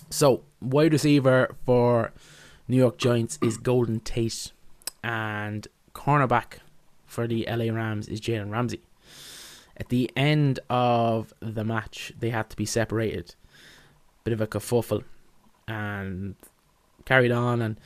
[0.10, 2.12] So, wide receiver for
[2.68, 4.52] New York Giants is Golden Tate,
[5.04, 6.60] and cornerback
[7.06, 8.82] for the LA Rams is Jalen Ramsey.
[9.78, 13.36] At the end of the match, they had to be separated
[14.24, 15.04] bit of a kerfuffle
[15.68, 16.36] and
[17.12, 17.80] carried on and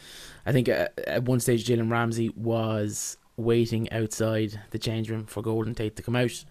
[0.45, 5.41] I think at, at one stage Jalen Ramsey was waiting outside the change room for
[5.41, 6.45] Golden Tate to come out.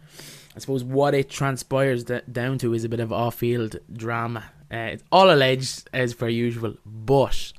[0.56, 4.44] I suppose what it transpires down to is a bit of off-field drama.
[4.72, 7.52] Uh, it's all alleged as per usual, but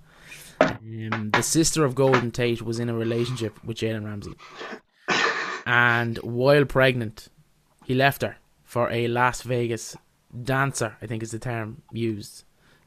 [0.59, 4.33] um, the sister of Golden Tate was in a relationship with Jalen Ramsey,
[5.65, 7.29] and while pregnant,
[7.85, 9.95] he left her for a Las Vegas
[10.43, 10.97] dancer.
[11.01, 12.44] I think is the term used,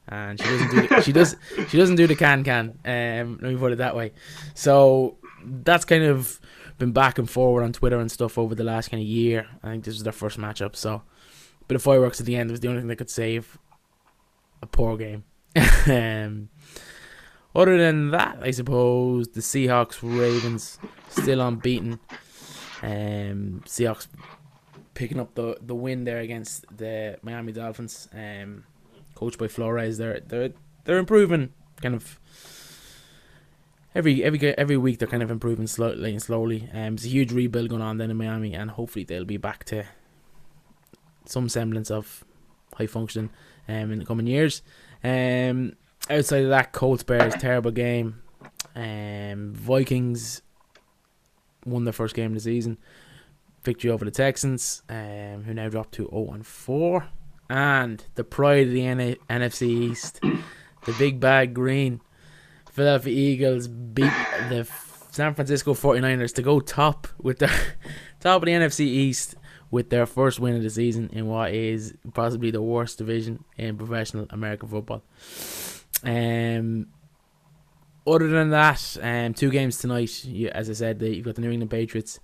[0.09, 1.35] and she doesn't do the, she does
[1.69, 2.79] she doesn't do the can can.
[2.83, 4.11] Um, let me put it that way.
[4.55, 6.39] So that's kind of
[6.77, 9.47] been back and forward on Twitter and stuff over the last kind of year.
[9.63, 11.03] I think this was their first matchup, so
[11.67, 13.57] bit of fireworks at the end was the only thing that could save
[14.61, 15.23] a poor game.
[15.87, 16.49] um,
[17.55, 21.99] other than that, I suppose the Seahawks Ravens still unbeaten.
[22.81, 24.07] Um, Seahawks
[24.93, 28.09] picking up the the win there against the Miami Dolphins.
[28.13, 28.63] Um,
[29.19, 30.51] coached by Flores, they're they're
[30.85, 31.51] they're improving
[31.81, 32.19] kind of
[33.93, 34.99] every every every week.
[34.99, 36.69] They're kind of improving slowly and slowly.
[36.73, 39.65] Um, it's a huge rebuild going on then in Miami, and hopefully they'll be back
[39.65, 39.83] to
[41.25, 42.23] some semblance of
[42.75, 43.29] high function
[43.67, 44.61] um in the coming years.
[45.03, 45.73] Um,
[46.09, 48.21] outside of that, Colts Bears terrible game.
[48.75, 50.41] Um, Vikings
[51.65, 52.77] won their first game of the season
[53.63, 57.09] victory over the Texans, um, who now dropped to 0 and 4.
[57.49, 60.19] And the pride of the N- NFC East,
[60.85, 62.01] the big bag green,
[62.71, 64.13] Philadelphia Eagles beat
[64.49, 64.67] the
[65.11, 67.47] San Francisco 49ers to go top with the
[68.19, 69.35] top of the NFC East
[69.71, 73.77] with their first win of the season in what is possibly the worst division in
[73.77, 75.03] professional American football.
[76.03, 76.87] Um,
[78.07, 80.25] other than that, um, two games tonight.
[80.25, 82.19] You, as I said, the, you've got the New England Patriots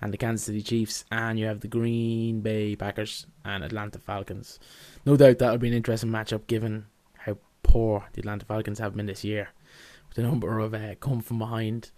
[0.00, 4.58] and the Kansas City Chiefs, and you have the Green Bay Packers and Atlanta Falcons.
[5.04, 9.06] No doubt that'll be an interesting matchup given how poor the Atlanta Falcons have been
[9.06, 9.48] this year,
[10.08, 11.90] with the number of uh, come from behind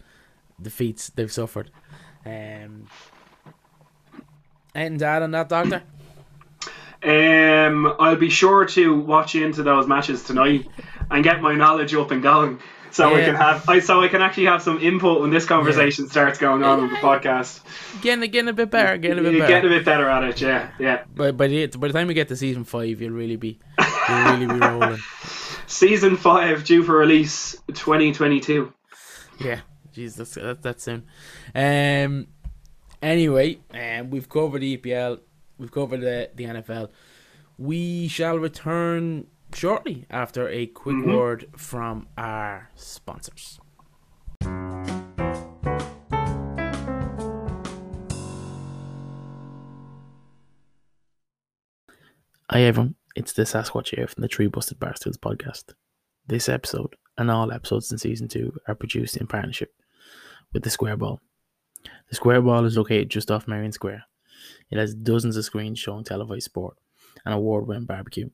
[0.60, 1.70] defeats they've suffered.
[2.24, 2.86] Um,
[4.74, 5.82] anything to add on that, Doctor?
[7.02, 10.66] Um, I'll be sure to watch into those matches tonight
[11.10, 12.58] and get my knowledge up and going,
[12.90, 13.24] so I Yeah.
[13.26, 16.62] can have, I so I can actually have some input when this conversation starts going
[16.62, 17.60] on on the podcast.
[18.02, 19.52] Getting, getting a bit better, getting a bit You're better.
[19.54, 21.04] getting a bit better at it, yeah, yeah.
[21.14, 23.58] By, by, the, by the time we get to season five, you'll really be,
[24.08, 24.98] you'll really be rolling.
[25.66, 28.72] Season five due for release 2022.
[29.38, 29.60] Yeah,
[29.94, 31.04] jeez, that's that, that's soon.
[31.54, 32.26] Um,
[33.02, 35.20] anyway, um, we've covered the EPL,
[35.58, 36.88] we've covered the the NFL.
[37.58, 41.16] We shall return shortly after a quick Mhm.
[41.16, 43.60] word from our sponsors.
[52.50, 55.74] Hi everyone, it's the Sasquatch here from the Tree Busted Barstools podcast.
[56.26, 59.74] This episode and all episodes in season two are produced in partnership
[60.52, 61.20] with the Square Ball.
[62.08, 64.04] The Square Ball is located just off Merrion Square.
[64.70, 66.78] It has dozens of screens showing televised sport
[67.24, 68.30] and award-winning barbecue,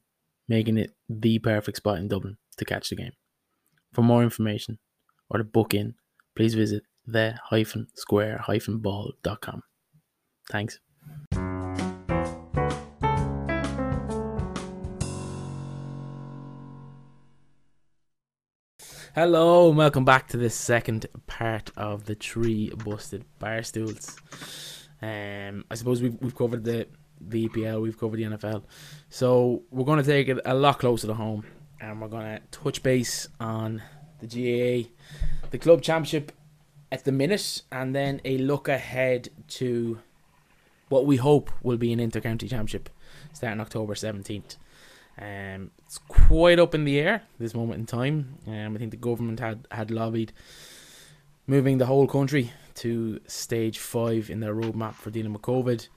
[0.49, 3.13] making it the perfect spot in Dublin to catch the game.
[3.93, 4.79] For more information
[5.31, 5.95] or to book in,
[6.37, 9.63] please visit the-square-ball.com.
[10.51, 10.81] Thanks.
[19.15, 24.17] Hello, and welcome back to the second part of the Tree Busted Bar Stools.
[25.01, 26.89] Um, I suppose we've, we've covered the,
[27.21, 28.65] the EPL, we've covered the NFL.
[29.09, 31.45] So we're going to take it a lot closer to home
[31.81, 33.83] and we're going to touch base on
[34.21, 34.89] the GAA,
[35.51, 36.33] the club championship
[36.91, 39.99] at the minute, and then a look ahead to
[40.89, 42.89] what we hope will be an inter-county championship
[43.33, 44.57] starting October 17th.
[45.17, 48.39] Um, it's quite up in the air this moment in time.
[48.47, 50.33] Um, I think the government had, had lobbied
[51.47, 55.89] moving the whole country to stage five in their roadmap for dealing with COVID.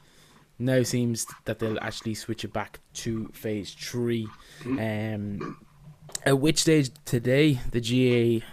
[0.60, 4.28] Now seems that they'll actually switch it back to phase three.
[4.66, 5.58] Um,
[6.26, 7.80] at which stage today the
[8.42, 8.46] GAA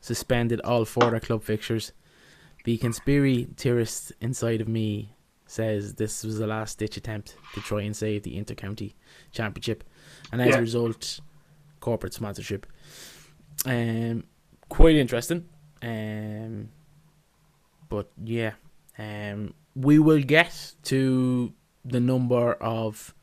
[0.00, 1.92] suspended all further club fixtures.
[2.64, 5.14] The conspiracy theorist inside of me
[5.46, 8.94] says this was the last ditch attempt to try and save the intercounty
[9.30, 9.84] championship,
[10.32, 10.56] and as Yeah.
[10.58, 11.20] a result,
[11.78, 12.66] corporate sponsorship.
[13.64, 14.24] Um,
[14.68, 15.48] quite interesting.
[15.80, 16.70] Um,
[17.88, 18.54] but yeah,
[18.98, 21.52] um, we will get to
[21.84, 23.14] the number of,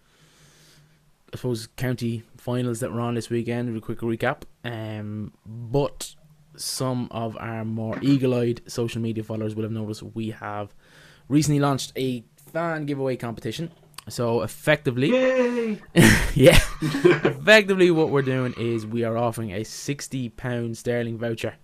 [1.33, 3.73] I suppose, county finals that were on this weekend.
[3.73, 4.43] with A quick recap.
[4.63, 6.13] Um, but
[6.55, 10.73] some of our more eagle-eyed social media followers will have noticed we have
[11.27, 13.71] recently launched a fan giveaway competition.
[14.07, 15.09] So effectively,
[16.35, 21.55] yeah, effectively what we're doing is we are offering a sixty pound sterling voucher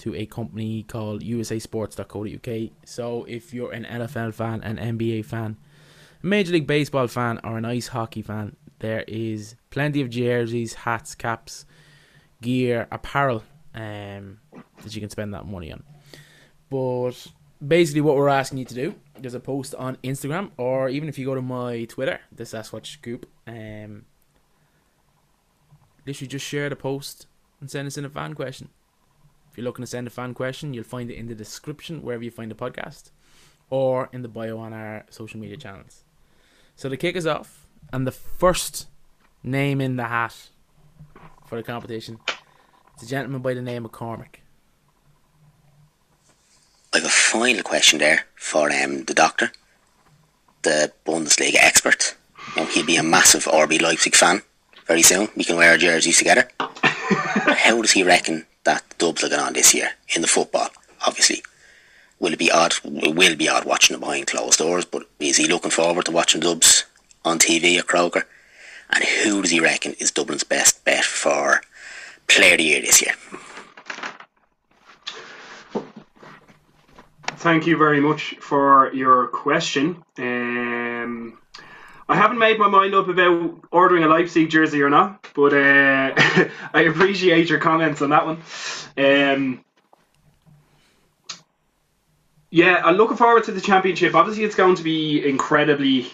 [0.00, 2.70] to a company called usasports.co.uk.
[2.84, 5.56] So if you're an NFL fan, an NBA fan,
[6.22, 11.14] Major League Baseball fan, or an ice hockey fan, there is plenty of jerseys, hats,
[11.14, 11.64] caps,
[12.42, 14.38] gear, apparel um,
[14.82, 15.82] that you can spend that money on.
[16.70, 17.26] But
[17.66, 21.18] basically, what we're asking you to do, there's a post on Instagram, or even if
[21.18, 24.04] you go to my Twitter, the Sasquatch Scoop, um,
[26.06, 27.26] literally just share the post
[27.60, 28.68] and send us in a fan question.
[29.50, 32.22] If you're looking to send a fan question, you'll find it in the description wherever
[32.22, 33.10] you find the podcast,
[33.68, 36.04] or in the bio on our social media channels.
[36.76, 38.86] So to kick us off, and the first
[39.42, 40.50] name in the hat
[41.46, 42.20] for the competition,
[42.94, 44.40] it's a gentleman by the name of Cormac.
[46.92, 49.52] I have a final question there for um, the doctor,
[50.62, 52.16] the Bundesliga expert.
[52.56, 54.42] Now, he'll be a massive RB Leipzig fan
[54.86, 55.28] very soon.
[55.36, 56.48] We can wear our jerseys together.
[56.60, 60.68] How does he reckon that Dubs are going on this year in the football?
[61.06, 61.42] Obviously,
[62.18, 62.74] will it be odd?
[62.84, 64.84] It will be odd watching them behind closed doors.
[64.84, 66.84] But is he looking forward to watching Dubs
[67.24, 68.26] on TV at Croker?
[68.90, 71.62] And who does he reckon is Dublin's best bet for
[72.26, 73.14] Player of the Year this year?
[77.40, 80.02] Thank you very much for your question.
[80.18, 81.38] Um,
[82.10, 86.12] I haven't made my mind up about ordering a Leipzig jersey or not, but uh,
[86.74, 88.42] I appreciate your comments on that one.
[88.98, 89.64] Um,
[92.50, 94.16] yeah, I'm looking forward to the championship.
[94.16, 96.10] Obviously, it's going to be incredibly,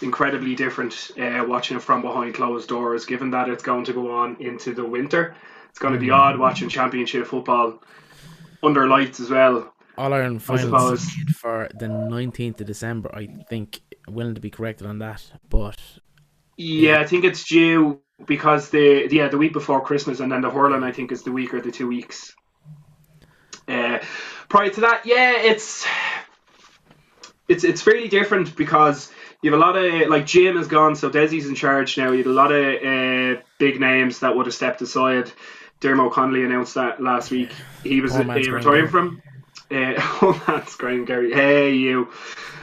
[0.00, 4.12] incredibly different uh, watching it from behind closed doors, given that it's going to go
[4.12, 5.36] on into the winter.
[5.68, 7.82] It's going to be odd watching championship football
[8.62, 9.70] under lights as well.
[9.98, 13.80] All Ireland finals for the 19th of December, I think.
[14.08, 15.78] Willing to be corrected on that, but
[16.56, 20.50] Yeah, I think it's due because the yeah the week before Christmas and then the
[20.50, 22.34] hurling I think is the week or the two weeks.
[23.66, 23.98] Uh,
[24.48, 25.84] prior to that, yeah, it's
[27.48, 29.10] it's it's fairly different because
[29.42, 32.12] you have a lot of like Jim is gone, so Desi's in charge now.
[32.12, 32.64] You have a lot of
[33.38, 35.32] uh, big names that would have stepped aside.
[35.80, 37.50] Diarmuid Connolly announced that last week.
[37.82, 39.20] He was Oh, uh, retiring from.
[39.70, 41.34] Uh, oh, that's Graham Geraghty.
[41.34, 42.08] Hey, you.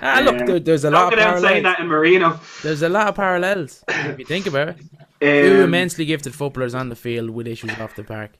[0.02, 1.64] Ah, look, Um, there, there's a lot of out saying parallels.
[1.64, 2.40] that in Marino.
[2.62, 4.78] There's a lot of parallels if you think about it.
[5.22, 8.32] Two Um, immensely gifted footballers on the field with issues off the park.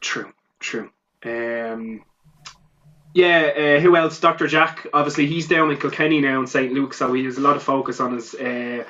[0.00, 0.90] True, true.
[1.24, 2.04] Um,
[3.14, 4.20] yeah, uh, who else?
[4.20, 4.46] Dr.
[4.46, 4.86] Jack.
[4.92, 6.72] Obviously, he's down in Kilkenny now in St.
[6.72, 8.84] Luke, so he has a lot of focus on his uh,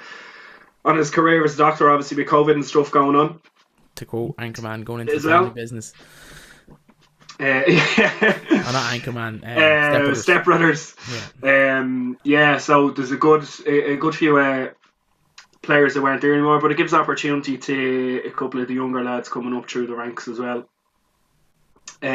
[0.84, 1.90] on his career as a doctor.
[1.90, 3.40] Obviously, with COVID and stuff going on.
[3.96, 5.50] To quote Anchorman, going into the well.
[5.50, 5.92] business.
[7.38, 8.38] Uh, yeah.
[8.68, 9.44] Oh, not Anchorman.
[9.44, 10.94] Uh, Uh, Step Brothers.
[11.42, 14.70] Um, yeah, so there's a good a, a good few uh,
[15.62, 19.04] players that weren't there anymore, but it gives opportunity to a couple of the younger
[19.04, 20.68] lads coming up through the ranks as well.
[22.02, 22.06] Uh,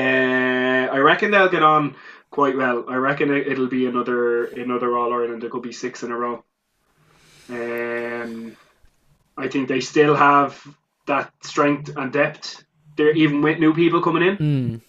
[0.91, 1.95] I reckon they'll get on
[2.31, 2.85] quite well.
[2.89, 5.41] I reckon it, it'll be another another All Ireland.
[5.41, 6.43] There could be six in a row.
[7.49, 8.55] Um,
[9.37, 10.61] I think they still have
[11.07, 12.63] that strength and depth.
[12.97, 14.37] They're even with new people coming in.
[14.37, 14.81] Mm,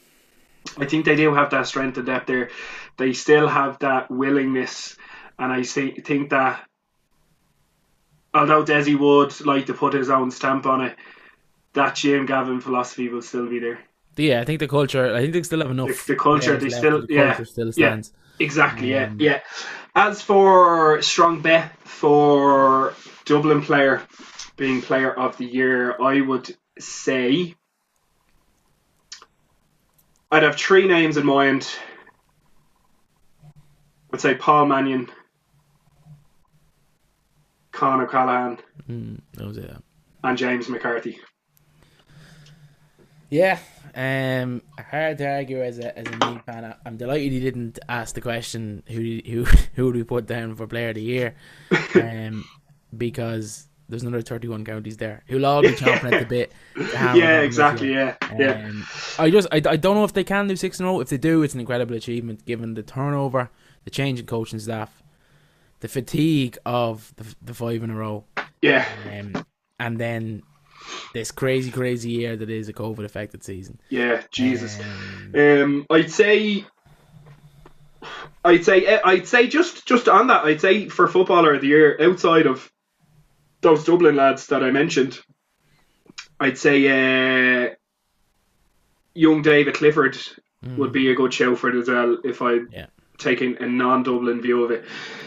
[0.78, 2.50] I think they do have that strength and depth there.
[2.96, 4.96] They still have that willingness,
[5.38, 6.64] and I say, think that
[8.34, 10.96] although Desi would like to put his own stamp on it,
[11.74, 13.80] that Jim Gavin philosophy will still be there.
[14.16, 15.14] yeah, I think the culture.
[15.14, 15.88] I think they still have enough.
[16.06, 17.72] The- the culture, they still- the yeah, culture still yeah.
[17.72, 18.12] stands.
[18.38, 19.40] Exactly, yeah, Um, yeah.
[19.94, 22.94] As for strong bet for
[23.24, 24.02] Dublin player
[24.56, 27.54] being player of the year, I would say
[30.32, 31.68] I'd have three names in mind.
[34.12, 35.08] I'd say Paul Mannion,
[37.72, 38.58] Con O'Callaghan,
[38.90, 39.70] Mm, that was it.
[40.24, 41.18] and James McCarthy.
[43.30, 43.58] Yeah,
[43.94, 46.64] um, hard to argue as a as a Meath fan.
[46.66, 50.54] I- I'm delighted he didn't ask the question who who who would we put down
[50.56, 51.34] for player of the year,
[51.94, 52.44] um,
[52.96, 56.52] because there's another 31 counties there who'll all be chomping at the bit.
[56.76, 57.92] Yeah, exactly.
[57.92, 58.66] Yeah, yeah.
[58.68, 58.84] Um,
[59.18, 61.00] I just I, I don't know if they can do six in a row.
[61.00, 63.50] If they do, it's an incredible achievement given the turnover,
[63.84, 65.02] the change in coaching staff,
[65.80, 68.24] the fatigue of the, the five in a row,
[68.60, 68.86] Yeah,
[69.18, 69.44] um,
[69.78, 70.42] and then
[71.14, 73.78] this crazy crazy year that is a COVID affected season.
[73.90, 74.22] yeah.
[74.32, 74.80] Jesus.
[74.80, 76.64] Um, Um, I'd say,
[78.44, 81.68] I'd say, eh, I'd say just just on that, I'd say for footballer of the
[81.68, 82.70] year outside of
[83.62, 85.18] those Dublin lads that I mentioned,
[86.40, 87.74] I'd say uh,
[89.14, 90.16] young David Clifford
[90.76, 92.86] would be a good show for it as well if I Yeah.
[93.18, 94.84] taking a non-Dublin view of it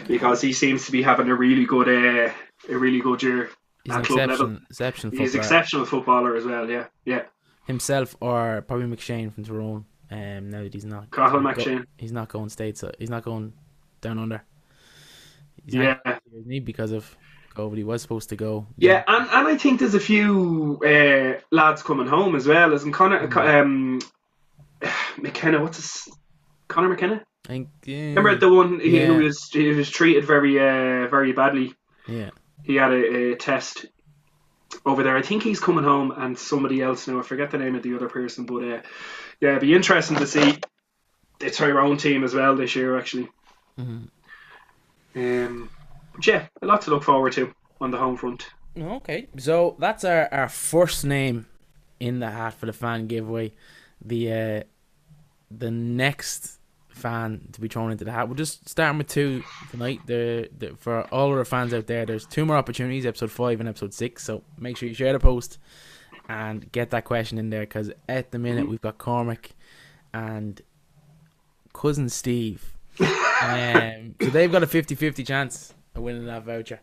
[0.08, 2.32] because he seems to be having a really good uh,
[2.70, 3.50] a really good year
[3.84, 4.62] he's an at club exceptional, level.
[4.70, 5.42] exceptional He's footballer.
[5.42, 6.70] exceptional footballer as well.
[6.70, 7.24] Yeah, yeah.
[7.68, 9.86] himself or probably McShane from Tyrone.
[10.12, 11.86] Um, that he's not, he's not go- McShane.
[11.98, 12.84] he's not going states.
[13.00, 13.54] He's not going
[14.02, 14.44] down under.
[15.66, 15.98] He's Yeah.
[16.06, 16.22] not
[16.64, 17.16] because of
[17.56, 17.78] COVID.
[17.78, 18.68] He was supposed to go.
[18.78, 22.74] Yeah, and, and I think there's a few uh, lads coming home as well.
[22.74, 24.00] Isn't Conor um,
[25.18, 25.62] McKenna?
[25.62, 26.16] What's his
[26.68, 27.24] Conor McKenna?
[27.46, 27.70] I think.
[27.86, 28.10] Yeah.
[28.10, 29.06] Remember the one he, Yeah.
[29.08, 31.74] who was he was treated very uh, very badly.
[32.08, 32.32] Yeah.
[32.64, 33.86] He had a, a test
[34.86, 35.16] over there.
[35.16, 37.20] I think he's coming home, and somebody else now.
[37.20, 38.82] I forget the name of the other person, but uh,
[39.40, 40.58] yeah, it'd be interesting to see
[41.40, 42.98] the Tyrone team as well this year.
[42.98, 43.30] Actually,
[43.80, 44.08] Mm
[45.16, 45.48] Mhm.
[45.48, 45.70] um,
[46.16, 48.48] but yeah, a lot to look forward to on the home front.
[48.78, 51.48] Okay, so that's our, our first name
[52.00, 53.54] in the hat for the fan giveaway.
[54.04, 54.64] The uh,
[55.50, 58.30] the next fan to be thrown into the hat.
[58.30, 60.02] We're just starting with two tonight.
[60.06, 63.60] The, the for all of our fans out there, there's two more opportunities, episode five
[63.60, 64.24] and episode six.
[64.24, 65.60] So make sure you share the post
[66.28, 69.52] and get that question in there because at the minute we've got Cormac
[70.14, 70.62] and
[71.74, 72.74] cousin Steve.
[73.00, 76.80] um, so they've got a 50-50 chance of winning that voucher.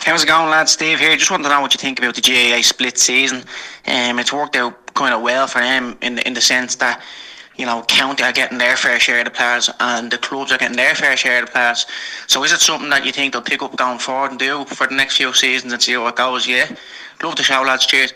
[0.00, 0.72] How's it going, lads?
[0.72, 1.16] Steve here.
[1.16, 3.42] Just want to know what you think about the GAA split season.
[3.86, 7.02] Um, it's worked out kind of well for them in the, in the sense that
[7.56, 10.58] you know county are getting their fair share of the players and the clubs are
[10.58, 11.86] getting their fair share of the players.
[12.26, 14.86] So is it something that you think they'll pick up going forward and do for
[14.86, 16.46] the next few seasons and see how it goes?
[16.46, 16.74] Yeah.
[17.22, 17.86] Love the show, lads.
[17.86, 18.12] Cheers.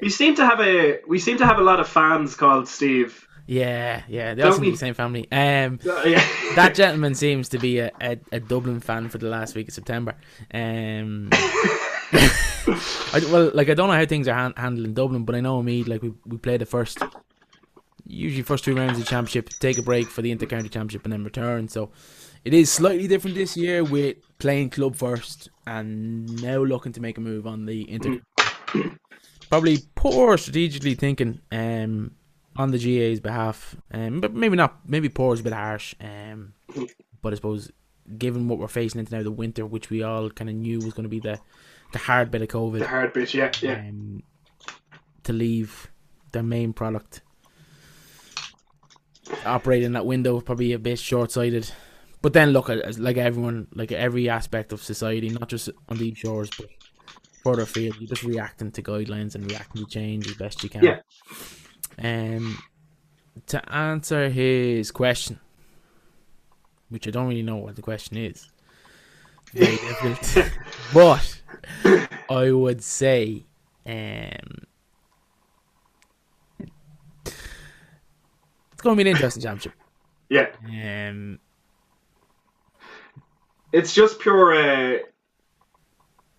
[0.00, 3.25] We seem to have a we seem to have a lot of fans called Steve.
[3.46, 5.30] Yeah, yeah, they all seem to be the same family.
[5.30, 6.24] Um, Uh, yeah.
[6.56, 9.74] that gentleman seems to be a, a, a Dublin fan for the last week of
[9.74, 10.14] September.
[10.52, 15.34] Um, I, well, like I don't know how things are han- handled in Dublin, but
[15.34, 16.98] I know me like we we play the first,
[18.04, 21.12] usually first two rounds of the championship, take a break for the intercounty championship, and
[21.12, 21.68] then return.
[21.68, 21.90] So
[22.44, 27.18] it is slightly different this year with playing club first and now looking to make
[27.18, 28.20] a move on the inter.
[29.50, 31.40] Probably poor strategically thinking.
[31.52, 32.12] Um,
[32.56, 34.80] on the GAA's behalf, um, but maybe not.
[34.86, 35.94] Maybe poor is a bit harsh.
[36.00, 36.54] Um,
[37.22, 37.70] but I suppose
[38.18, 40.94] given what we're facing into now, the winter, which we all kind of knew was
[40.94, 41.38] going to be the
[41.92, 43.74] the hard bit of COVID, The hard bit, yeah, yeah.
[43.74, 44.22] um,
[45.24, 45.90] to leave
[46.32, 47.22] their main product
[49.44, 51.70] operating that window probably a bit short sighted.
[52.22, 56.18] But then look at like everyone, like every aspect of society, not just on these
[56.18, 56.68] shores, but
[57.42, 60.82] further afield, you're just reacting to guidelines and reacting to change as best you can.
[60.82, 61.00] Yeah.
[62.02, 62.58] Um,
[63.46, 65.40] to answer his question,
[66.88, 68.48] which I don't really know what the question is,
[69.52, 70.50] very difficult.
[70.92, 71.42] but
[72.30, 73.44] I would say,
[73.86, 74.66] um,
[78.72, 79.72] it's going to be an interesting championship.
[80.28, 80.48] Yeah.
[81.08, 81.38] Um,
[83.72, 84.98] It's just pure uh,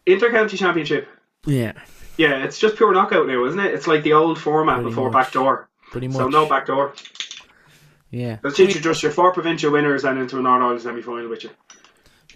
[0.05, 1.07] inter-county championship.
[1.45, 1.73] yeah,
[2.17, 3.73] Yeah, it's just pure knockout now, isn't it?
[3.73, 5.25] It's like the old format Pretty before much.
[5.25, 5.69] backdoor.
[5.91, 6.17] pretty much.
[6.17, 6.93] So no backdoor.
[8.11, 11.49] yeah, literally just your four provincial winners and into an All-Ireland semi-final with you.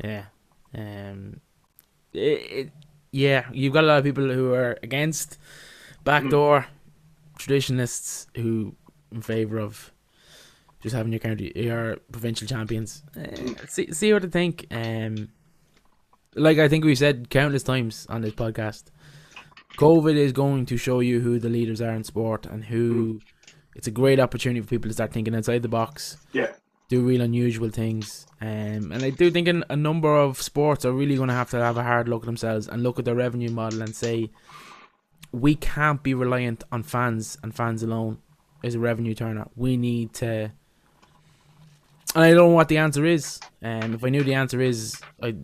[0.03, 0.25] yeah.
[0.77, 1.39] Um,
[2.13, 2.71] it, it,
[3.11, 5.37] yeah, you've got a lot of people who are against
[6.03, 6.65] backdoor
[7.37, 8.75] traditionalists who
[9.11, 9.91] in favor of
[10.81, 13.03] just having your county your provincial champions.
[13.17, 14.65] Uh, see see what I think.
[14.71, 15.29] Um,
[16.35, 18.85] like I think we've said countless times on this podcast,
[19.77, 23.19] COVID is going to show you who the leaders are in sport and who.
[23.75, 26.51] It's a great opportunity for people to start thinking outside the box Yeah.
[26.89, 28.27] do real unusual things.
[28.41, 31.49] Um, and I do think in a number of sports are really going to have
[31.51, 34.29] to have a hard look at themselves and look at their revenue model and say,
[35.31, 38.17] we can't be reliant on fans and fans alone
[38.61, 39.47] as a revenue turner.
[39.55, 40.51] We need to.
[42.13, 43.39] And I don't know what the answer is.
[43.63, 45.35] Um, if I knew the answer is, I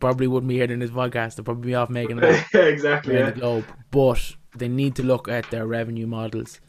[0.00, 1.38] probably wouldn't be here in this podcast.
[1.38, 3.14] I'd probably be off making it exactly.
[3.14, 3.30] Yeah.
[3.30, 3.64] the globe.
[3.90, 6.60] But they need to look at their revenue models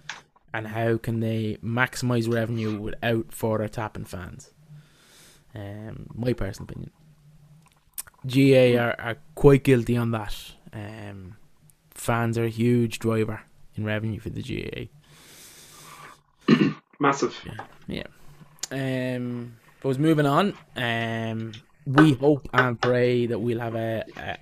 [0.54, 4.52] and how can they maximize revenue without further tapping fans.
[5.54, 6.92] Um, my personal opinion.
[8.26, 10.36] GAA are, are quite guilty on that.
[10.74, 11.38] Um,
[11.92, 13.42] fans are a huge driver
[13.76, 14.42] in revenue for the
[16.48, 16.64] GAA.
[17.00, 17.38] Massive.
[17.88, 18.08] Yeah.
[18.72, 20.54] Um, but was moving on.
[20.76, 21.54] Um,
[21.88, 24.38] we hope and pray that we'll have a a,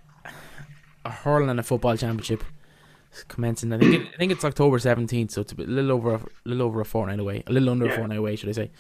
[1.06, 2.44] a hurling and a football championship
[3.28, 3.72] commencing.
[3.72, 6.22] I think it, I think it's October seventeenth, so it's a bit- little over a
[6.44, 7.94] little over a fortnight away, a little under Yeah.
[7.94, 8.72] a fortnight away, should I say?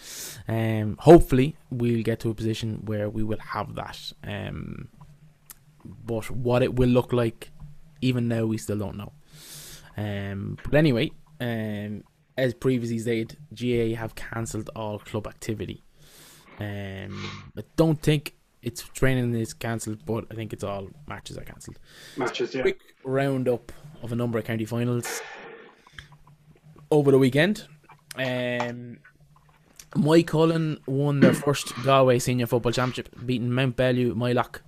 [0.47, 4.11] Um, hopefully we'll get to a position where we will have that.
[4.23, 4.89] Um,
[5.83, 7.51] but what it will look like,
[8.01, 9.13] even now, we still don't know.
[9.97, 12.03] Um, but anyway, um,
[12.37, 15.83] as previously stated, GAA have cancelled all club activity.
[16.59, 18.33] Um, I don't think
[18.65, 21.79] it's training is cancelled, but I think it's all matches are cancelled.
[22.17, 22.63] Matches, yeah.
[22.63, 25.21] Quick roundup of a number of county finals
[26.89, 27.67] over the weekend.
[28.17, 28.97] Um,
[29.91, 34.59] Moycullen won their first Galway Senior Football Championship, beating Mount Bellew Moylough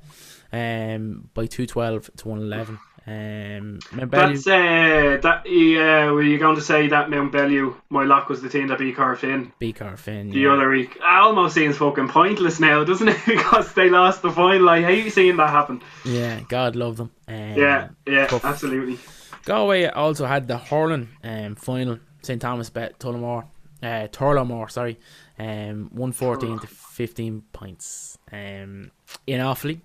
[0.54, 2.80] um, by two twelve to one eleven.
[3.08, 5.44] Um, That's uh, that.
[5.46, 8.98] Yeah, were you going to say that Mount Bellew, Moylough was the team that beat
[8.98, 10.34] Corofin beat Corofin.
[10.34, 10.52] the yeah.
[10.52, 10.98] other week?
[10.98, 13.18] It almost seems fucking pointless now, doesn't it?
[13.26, 14.68] because they lost the final.
[14.68, 15.82] I hate seeing that happen.
[16.04, 17.12] Yeah, God love them.
[17.30, 18.44] Um, Yeah, yeah, tough.
[18.44, 19.00] absolutely.
[19.46, 22.00] Galway also had the hurling um, final.
[22.24, 23.46] St Thomas bet Tullamore,
[23.82, 25.00] uh, Turloughmore, sorry,
[25.40, 28.18] um, one fourteen to fifteen points.
[28.34, 28.92] Um,
[29.26, 29.80] in Offaly,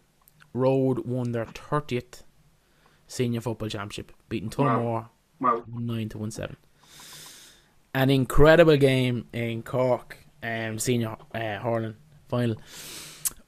[0.53, 2.25] Rhode won their thirtieth
[3.13, 5.09] senior football championship, beating Tullamore
[5.39, 5.63] Wow.
[5.71, 6.57] one nine to one seven.
[7.95, 11.97] An incredible game in Cork, um, senior uh, hurling
[12.29, 12.57] final.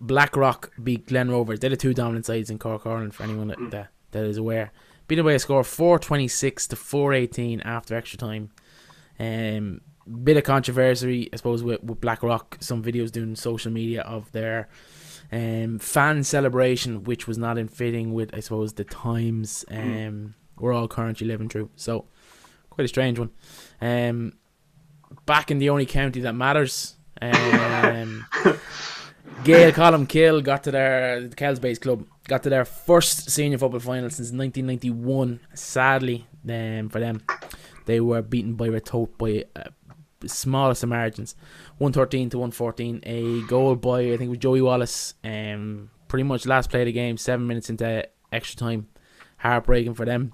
[0.01, 1.61] Blackrock beat Glen Rovers.
[1.61, 3.11] They're the two dominant sides in Cork hurling.
[3.11, 4.71] For anyone that, that, that is aware,
[5.09, 8.51] beaten by a score four twenty six to four eighteen after extra time.
[9.19, 9.81] Um,
[10.25, 12.59] bit of controversy, I suppose, with, with Blackrock.
[12.61, 14.69] Some videos doing social media of their
[15.33, 20.73] um, fan celebration, which was not in fitting with, I suppose, the times um, we're
[20.73, 21.71] all currently living through.
[21.77, 22.07] So,
[22.71, 23.31] quite a strange one.
[23.81, 24.35] Um,
[25.27, 26.97] back in the only county that matters.
[27.21, 28.27] Um,
[29.45, 33.81] Gaeil Colmcille got to their the Kells Base club got to their first senior football
[33.81, 35.41] final since 1991.
[35.55, 37.23] Sadly, um, for them,
[37.87, 39.71] they were beaten by Ratoath by uh,
[40.29, 41.35] smallest of margins,
[41.79, 43.01] 113 to 114.
[43.05, 45.15] A goal by I think it was Joey Wallace.
[45.25, 48.89] Um, pretty much last play of the game, seven minutes into extra time.
[49.39, 50.33] Heartbreaking for them.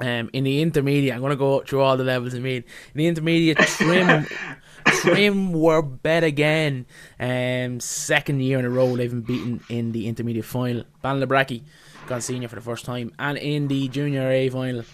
[0.00, 2.34] Um, in the intermediate, I'm gonna go through all the levels.
[2.34, 4.26] I mean, in the intermediate, Trim,
[4.86, 6.86] Trim were bet again.
[7.20, 10.84] Um, second year in a row they've been beaten in the intermediate final.
[11.04, 11.62] Ballinabrackey
[12.06, 14.84] got senior for the first time, and in the junior A final,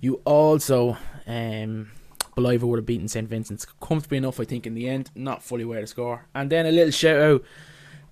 [0.00, 0.96] you also
[1.26, 1.90] um
[2.36, 5.10] Ballivor would have beaten St Vincent's comfortably enough, I think, in the end.
[5.14, 6.26] Not fully aware of the score.
[6.34, 7.44] And then a little shout out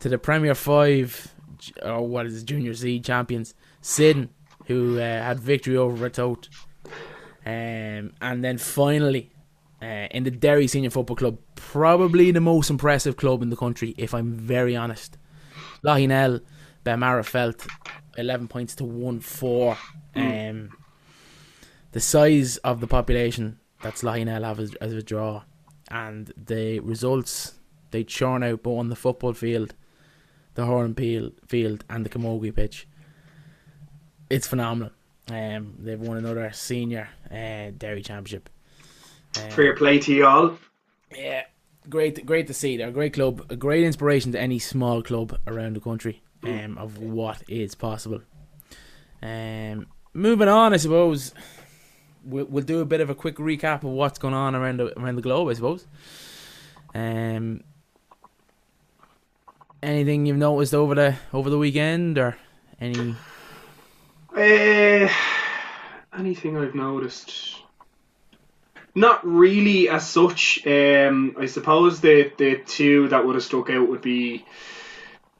[0.01, 1.35] to the Premier Five,
[1.83, 4.31] or what is it, Junior Z champions, Syddan,
[4.67, 6.49] who uh, had victory over Ratoath.
[7.45, 9.31] Um, and then finally,
[9.83, 13.95] uh, in the Derry Senior Football Club, probably the most impressive club in the country,
[13.99, 15.19] if I'm very honest.
[15.85, 16.41] Slaughtneil,
[16.83, 17.67] Bemara felt
[18.17, 19.77] 11 points to 1 4.
[20.17, 20.71] Um,
[21.93, 25.43] the size of the population that's Slaughtneil have as, as a draw,
[25.91, 27.55] and the results
[27.91, 29.75] they churn out both on the football field,
[30.55, 32.89] the Horan field, and the Camogie pitch.
[34.31, 34.91] It's phenomenal.
[35.31, 38.49] Um, they've won another senior uh, Derry championship.
[39.39, 40.59] Um, Fair play to you all.
[41.15, 41.43] yeah,
[41.89, 42.79] great, great to see.
[42.79, 46.23] They're a great club, a great inspiration to any small club around the country.
[46.43, 48.21] Um, of what is possible.
[49.23, 51.33] Um, moving on, I suppose
[52.25, 54.99] we'll, we'll do a bit of a quick recap of what's going on around the
[54.99, 55.49] around the globe.
[55.49, 55.87] I suppose.
[56.95, 57.65] Um,
[59.83, 62.37] anything you've noticed over the over the weekend, or
[62.81, 63.15] any?
[64.37, 65.09] Uh,
[66.17, 67.57] anything I've noticed?
[68.95, 70.65] Not really as such.
[70.67, 74.45] Um, I suppose the the two that would have stuck out would be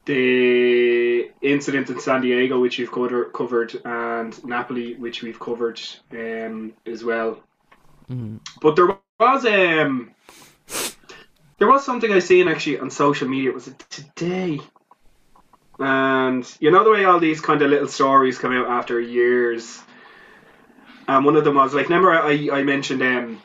[0.07, 5.81] the incident in San Diego, which covered, covered and Napoli, which we've covered
[6.13, 7.41] um, as well.
[8.11, 8.41] Mm.
[8.61, 10.15] But there was um,
[11.59, 13.53] there was something I seen actually on social media.
[13.53, 14.61] Was it today?
[15.79, 19.81] And you know the way all these kind of little stories come out after years.
[21.07, 23.43] And one of them was like, remember I, I mentioned um,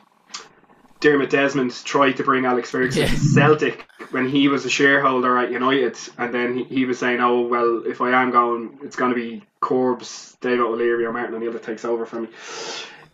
[1.00, 3.08] Dermot Desmond tried to bring Alex Ferguson Yeah.
[3.08, 7.20] to Celtic when he was a shareholder at United, and then he, he was saying,
[7.20, 11.34] "Oh well, if I am going, it's going to be Corbs, David O'Leary, or Martin
[11.34, 12.28] O'Neill that takes over for me."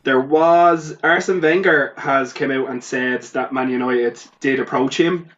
[0.03, 5.28] There was Arsene Wenger has come out and said that Man United did approach him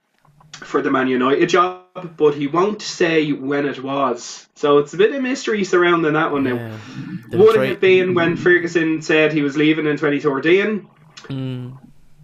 [0.53, 4.47] for the Man United job, but he won't say when it was.
[4.55, 6.55] So it's a bit of mystery surrounding that one now.
[6.55, 7.39] Yeah.
[7.39, 10.89] Would it have been when Ferguson said he was leaving in 2013?
[11.29, 11.79] Mm,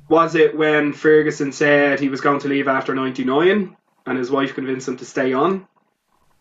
[0.08, 3.76] Was it when Ferguson said he was going to leave after 99
[4.06, 5.66] and his wife convinced him to stay on?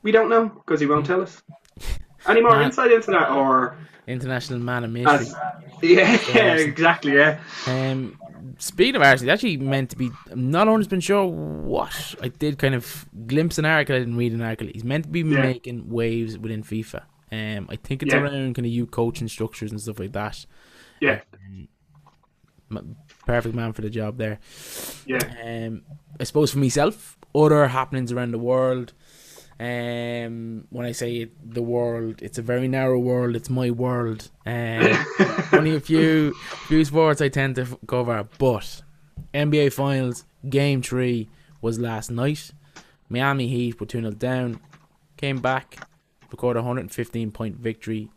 [0.01, 1.41] We don't know because he won't tell us.
[2.27, 3.29] Any more Man- insight into that?
[3.31, 3.77] Or.
[4.07, 5.13] international man of mystery.
[5.13, 5.35] As,
[5.81, 6.61] yeah, Yes.
[6.61, 7.39] exactly, yeah.
[7.67, 8.19] Um,
[8.57, 10.09] speaking of Arsenal, it's actually meant to be.
[10.29, 12.57] I'm not 100 percent sure what I did.
[12.57, 13.95] Kind of glimpse an article.
[13.95, 14.67] I didn't read an article.
[14.73, 15.41] He's meant to be Yeah.
[15.41, 17.03] making waves within FIFA.
[17.31, 18.19] Um, I think it's Yeah.
[18.21, 20.45] around kind of you coaching structures and stuff like that.
[21.01, 21.21] Yeah,
[22.71, 22.95] M-
[23.25, 24.39] Perfect man for the job there.
[25.05, 25.19] yeah.
[25.43, 25.83] Um,
[26.19, 28.93] I suppose for myself, other happenings around the world.
[29.59, 33.35] Um, when I say it, the world, it's a very narrow world.
[33.35, 34.29] It's my world.
[34.45, 35.05] Um,
[35.53, 36.33] only a few
[36.67, 38.81] few sports I tend to f- cover, but
[39.33, 41.29] NBA Finals Game Three
[41.61, 42.51] was last night.
[43.09, 44.59] Miami Heat were two 0 down,
[45.17, 45.87] came back,
[46.31, 48.09] recorded a 115 point victory.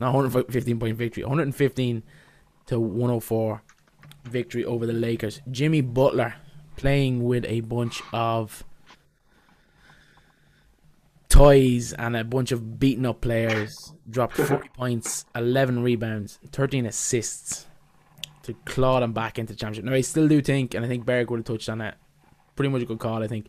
[0.00, 2.02] Not 115 point victory, 115
[2.66, 3.62] to 104
[4.28, 5.40] victory over the Lakers.
[5.50, 6.34] Jimmy Butler
[6.76, 8.64] playing with a bunch of
[11.28, 13.92] toys and a bunch of beaten up players.
[14.08, 17.66] Dropped 40 points, 11 rebounds, 13 assists
[18.42, 19.84] to claw them back into the championship.
[19.84, 21.98] Now, I still do think, and I think Berric would have touched on that,
[22.56, 23.46] pretty much a good call, I think.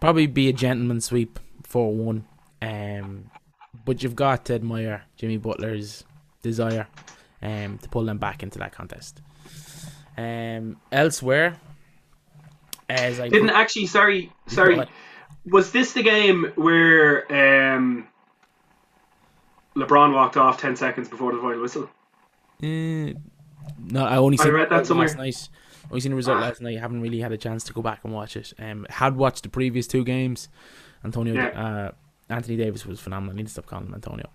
[0.00, 2.24] Probably be a gentleman sweep 4 1.
[2.60, 3.30] Um,
[3.84, 6.04] but you've got to admire Jimmy Butler's
[6.42, 6.86] desire
[7.42, 9.22] um, to pull them back into that contest.
[10.18, 11.56] Um, elsewhere,
[12.88, 14.84] as I Didn't actually, sorry, sorry.
[15.46, 17.24] Was this the game where
[17.76, 18.08] um,
[19.76, 21.84] LeBron walked off 10 seconds before the final whistle?
[22.62, 23.14] Uh,
[23.78, 25.06] no, I only I seen read that somewhere.
[25.06, 25.48] last night.
[25.90, 26.42] Only seen the result Ah.
[26.42, 26.76] last night.
[26.76, 28.52] I Haven't really had a chance to go back and watch it.
[28.58, 30.48] Um, had watched the previous two games.
[31.04, 31.46] Antonio, Yeah.
[31.48, 31.90] uh,
[32.34, 33.32] Anthony Davis was phenomenal.
[33.34, 34.28] I need to stop calling him Antonio.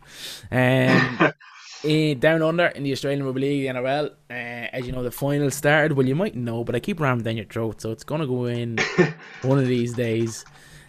[0.51, 1.33] Um,
[1.83, 4.11] eh, down under in the Australian Rugby League, the NRL.
[4.29, 5.95] Uh, as you know, the final started.
[5.95, 8.45] Well, you might know, but I keep ramming down your throat, so it's gonna go
[8.45, 8.77] in
[9.41, 10.45] one of these days.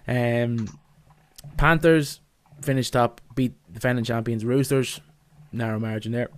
[0.06, 0.68] Um,
[1.56, 2.20] Panthers
[2.62, 5.00] finished top, beat defending champions Roosters,
[5.52, 6.30] narrow margin there.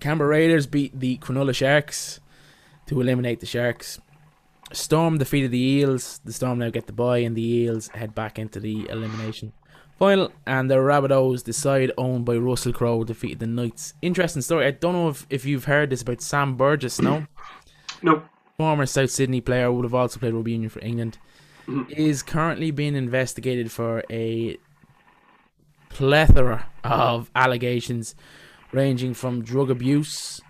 [0.00, 2.20] Canberra Raiders beat the Cronulla Sharks
[2.86, 4.00] to eliminate the Sharks.
[4.72, 6.20] Storm defeated the Eels.
[6.24, 9.52] The Storm now get the bye, and the Eels head back into the elimination
[9.98, 10.32] final.
[10.46, 13.94] And the Rabbitohs, the side owned by Russell Crowe, defeated the Knights.
[14.00, 14.66] Interesting story.
[14.66, 17.26] I don't know if, if you've heard this about Sam Burgess, no?
[18.00, 18.22] No.
[18.58, 21.18] Former South Sydney player, would have also played rugby union for England,
[21.88, 24.56] is currently being investigated for a
[25.88, 28.14] plethora of allegations
[28.70, 30.40] ranging from drug abuse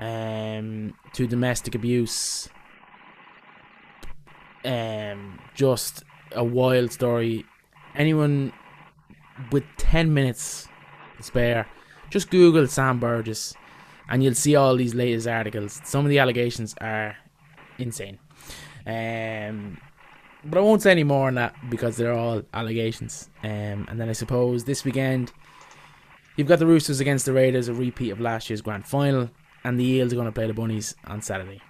[0.00, 2.48] um, to domestic abuse.
[4.64, 7.44] Um, just a wild story.
[7.94, 8.52] Anyone
[9.50, 10.68] with 10 minutes
[11.20, 11.66] spare,
[12.10, 13.54] just Google Sam Burgess
[14.08, 15.80] and you'll see all these latest articles.
[15.84, 17.16] Some of the allegations are
[17.78, 18.18] insane.
[18.86, 19.78] Um,
[20.44, 23.30] but I won't say any more on that because they're all allegations.
[23.42, 25.32] Um, and then I suppose this weekend,
[26.36, 29.30] you've got the Roosters against the Raiders, a repeat of last year's grand final,
[29.64, 31.60] and the Eels are going to play the Bunnies on Saturday.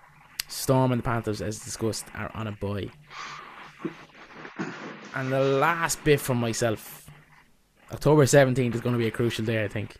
[0.49, 2.91] Storm and the Panthers, as discussed, are on a bye.
[5.15, 7.04] And the last bit from myself
[7.93, 9.97] October 17th is going to be a crucial day, I think.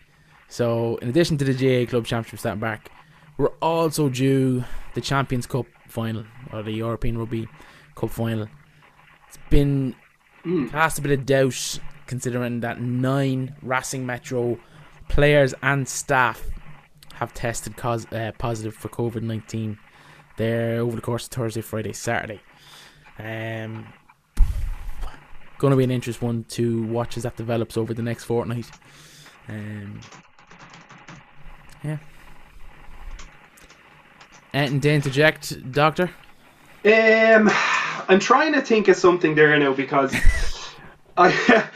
[0.49, 2.91] So, in addition to the GAA Club Championship starting back,
[3.37, 4.65] we're also due
[4.95, 7.49] the Champions Cup final, or the European Rugby
[7.95, 8.49] Cup final.
[9.29, 9.97] It's been
[10.71, 14.59] cast a bit of doubt considering that nine Racing Metro
[15.09, 16.43] players and staff
[17.15, 19.79] have tested cos- uh, positive for COVID 19
[20.37, 22.41] there over the course of Thursday, Friday, Saturday.
[23.19, 23.87] Um,
[25.65, 28.71] going to be an interesting one to watch as that develops over the next fortnight.
[29.49, 29.99] Um,
[31.83, 31.97] yeah.
[34.53, 36.11] Anything to interject, Doctor?
[36.85, 37.51] Um,
[38.09, 40.15] I'm trying to think of something there now because
[41.17, 41.33] I,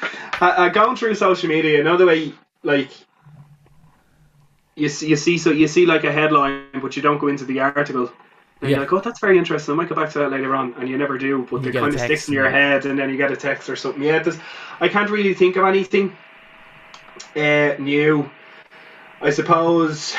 [0.43, 1.81] I, I through social media.
[1.81, 2.91] Another way, like
[4.77, 7.47] you see, you see, so you see like a headline, but you don't go into
[7.47, 8.13] the article.
[8.61, 8.77] And Yeah.
[8.77, 9.73] you're like, oh, that's very interesting.
[9.73, 11.47] I might go back to that later on, and you never do.
[11.49, 13.77] But it kind of sticks in your head, and then you get a text or
[13.77, 14.03] something.
[14.03, 14.39] Yeah, there's,
[14.81, 16.17] I can't really think of anything
[17.37, 18.29] uh, new.
[19.21, 20.17] I suppose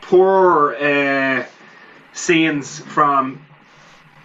[0.00, 1.44] poor uh,
[2.12, 3.44] scenes from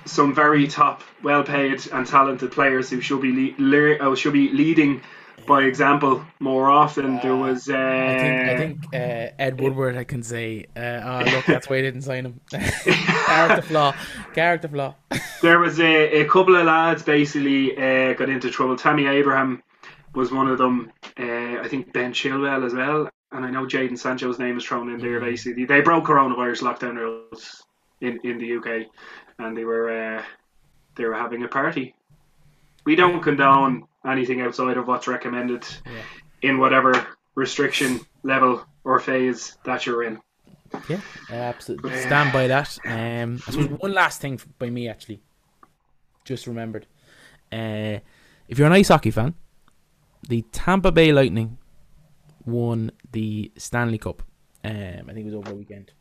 [0.05, 4.49] some very top, well-paid and talented players who should be le- le- oh, should be
[4.49, 5.01] leading
[5.45, 7.19] by example more often.
[7.21, 9.97] there was, uh, I think I think uh, Ed Woodward.
[9.97, 12.41] I can say, uh, oh look, that's why I didn't sign him.
[12.51, 13.95] Character flaw.
[14.33, 14.95] Character flaw.
[15.41, 18.75] there was a, a couple of lads basically uh, got into trouble.
[18.75, 19.61] Tammy Abraham
[20.13, 20.91] was one of them.
[21.19, 23.09] Uh, I think Ben Chilwell as well.
[23.31, 25.19] And I know Jadon Sancho's name is thrown in there.
[25.19, 27.63] Basically, they broke coronavirus lockdown rules
[27.99, 28.87] in, in the UK,
[29.39, 30.23] and they were uh,
[30.95, 31.95] they were having a party.
[32.85, 35.65] We don't condone anything outside of what's recommended
[36.41, 40.19] in whatever restriction level or phase that you're in.
[40.89, 40.99] Yeah,
[41.29, 41.95] absolutely.
[42.01, 42.77] Stand by that.
[42.85, 45.21] Um, I suppose one last thing by me actually,
[46.23, 46.85] just remembered.
[47.51, 47.99] Uh,
[48.47, 49.35] if you're an ice hockey fan,
[50.27, 51.57] the Tampa Bay Lightning
[52.45, 54.23] won the Stanley Cup.
[54.63, 55.91] Um, I think it was over the weekend.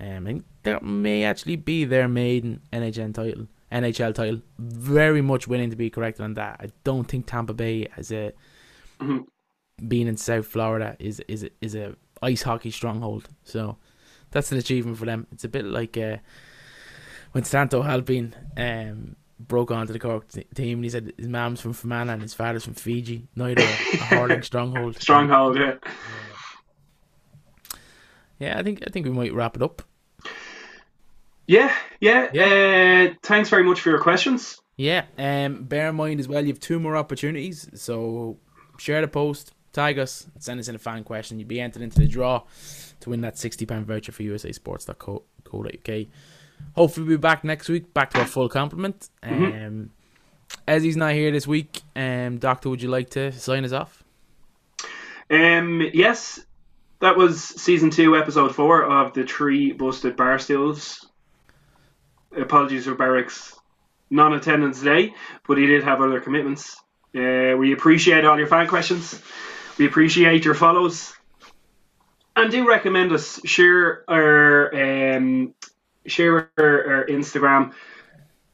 [0.00, 3.46] Um, I think that may actually be their maiden NHL title.
[3.74, 4.40] NHL title.
[4.58, 6.60] Very much willing to be corrected on that.
[6.60, 8.32] I don't think Tampa Bay has a
[9.88, 13.28] being in South Florida is is a, is a ice hockey stronghold.
[13.42, 13.76] So
[14.30, 15.26] that's an achievement for them.
[15.32, 16.18] It's a bit like uh,
[17.32, 21.12] when Seán Óg Ó hAilpín um, broke onto the Cork t- team and he said
[21.16, 23.28] his mom's from Fermanagh and his father's from Fiji.
[23.34, 25.00] Neither a hurling stronghold.
[25.00, 25.74] Stronghold, yeah.
[28.38, 29.82] Yeah, I think I think we might wrap it up.
[31.46, 32.28] Yeah, yeah.
[33.10, 34.60] Uh, thanks very much for your questions.
[34.76, 37.68] Yeah, um, bear in mind as well, you have two more opportunities.
[37.74, 38.38] So
[38.78, 41.38] share the post, tag us, send us in a fan question.
[41.38, 42.42] You'll be entered into the draw
[43.00, 46.06] to win that sixty pound voucher for USASports.co.uk.
[46.74, 49.10] Hopefully, we'll be back next week, back to our full complement.
[49.22, 49.90] Um,
[50.66, 54.02] as he's not here this week, um, Doctor, would you like to sign us off?
[55.30, 56.44] Um, yes,
[57.00, 61.06] that was season two, episode four of the Three Busted Bar Stools.
[62.36, 63.54] Apologies for Berric's
[64.10, 65.14] non-attendance today,
[65.46, 66.76] but he did have other commitments.
[67.16, 69.20] Uh, we appreciate all your fan questions.
[69.78, 71.14] We appreciate your follows,
[72.36, 73.40] and do recommend us.
[73.44, 75.54] Share our um,
[76.06, 77.72] share our, our Instagram.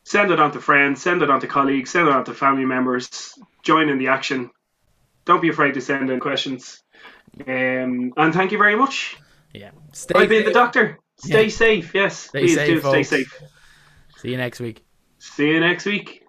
[0.04, 1.02] Send it on to friends.
[1.02, 1.90] Send it on to colleagues.
[1.90, 3.38] Send it on to family members.
[3.62, 4.50] Join in the action.
[5.24, 6.82] Don't be afraid to send in questions.
[7.46, 9.16] Um, and thank you very much.
[9.54, 9.70] Yeah.
[9.92, 10.54] Stay I've been the safe.
[10.54, 10.98] doctor.
[11.18, 11.48] Stay Yeah.
[11.50, 11.94] safe.
[11.94, 13.42] Yes, Stay please safe, do stay safe.
[14.20, 14.84] See you next week.
[15.18, 16.19] See you next week.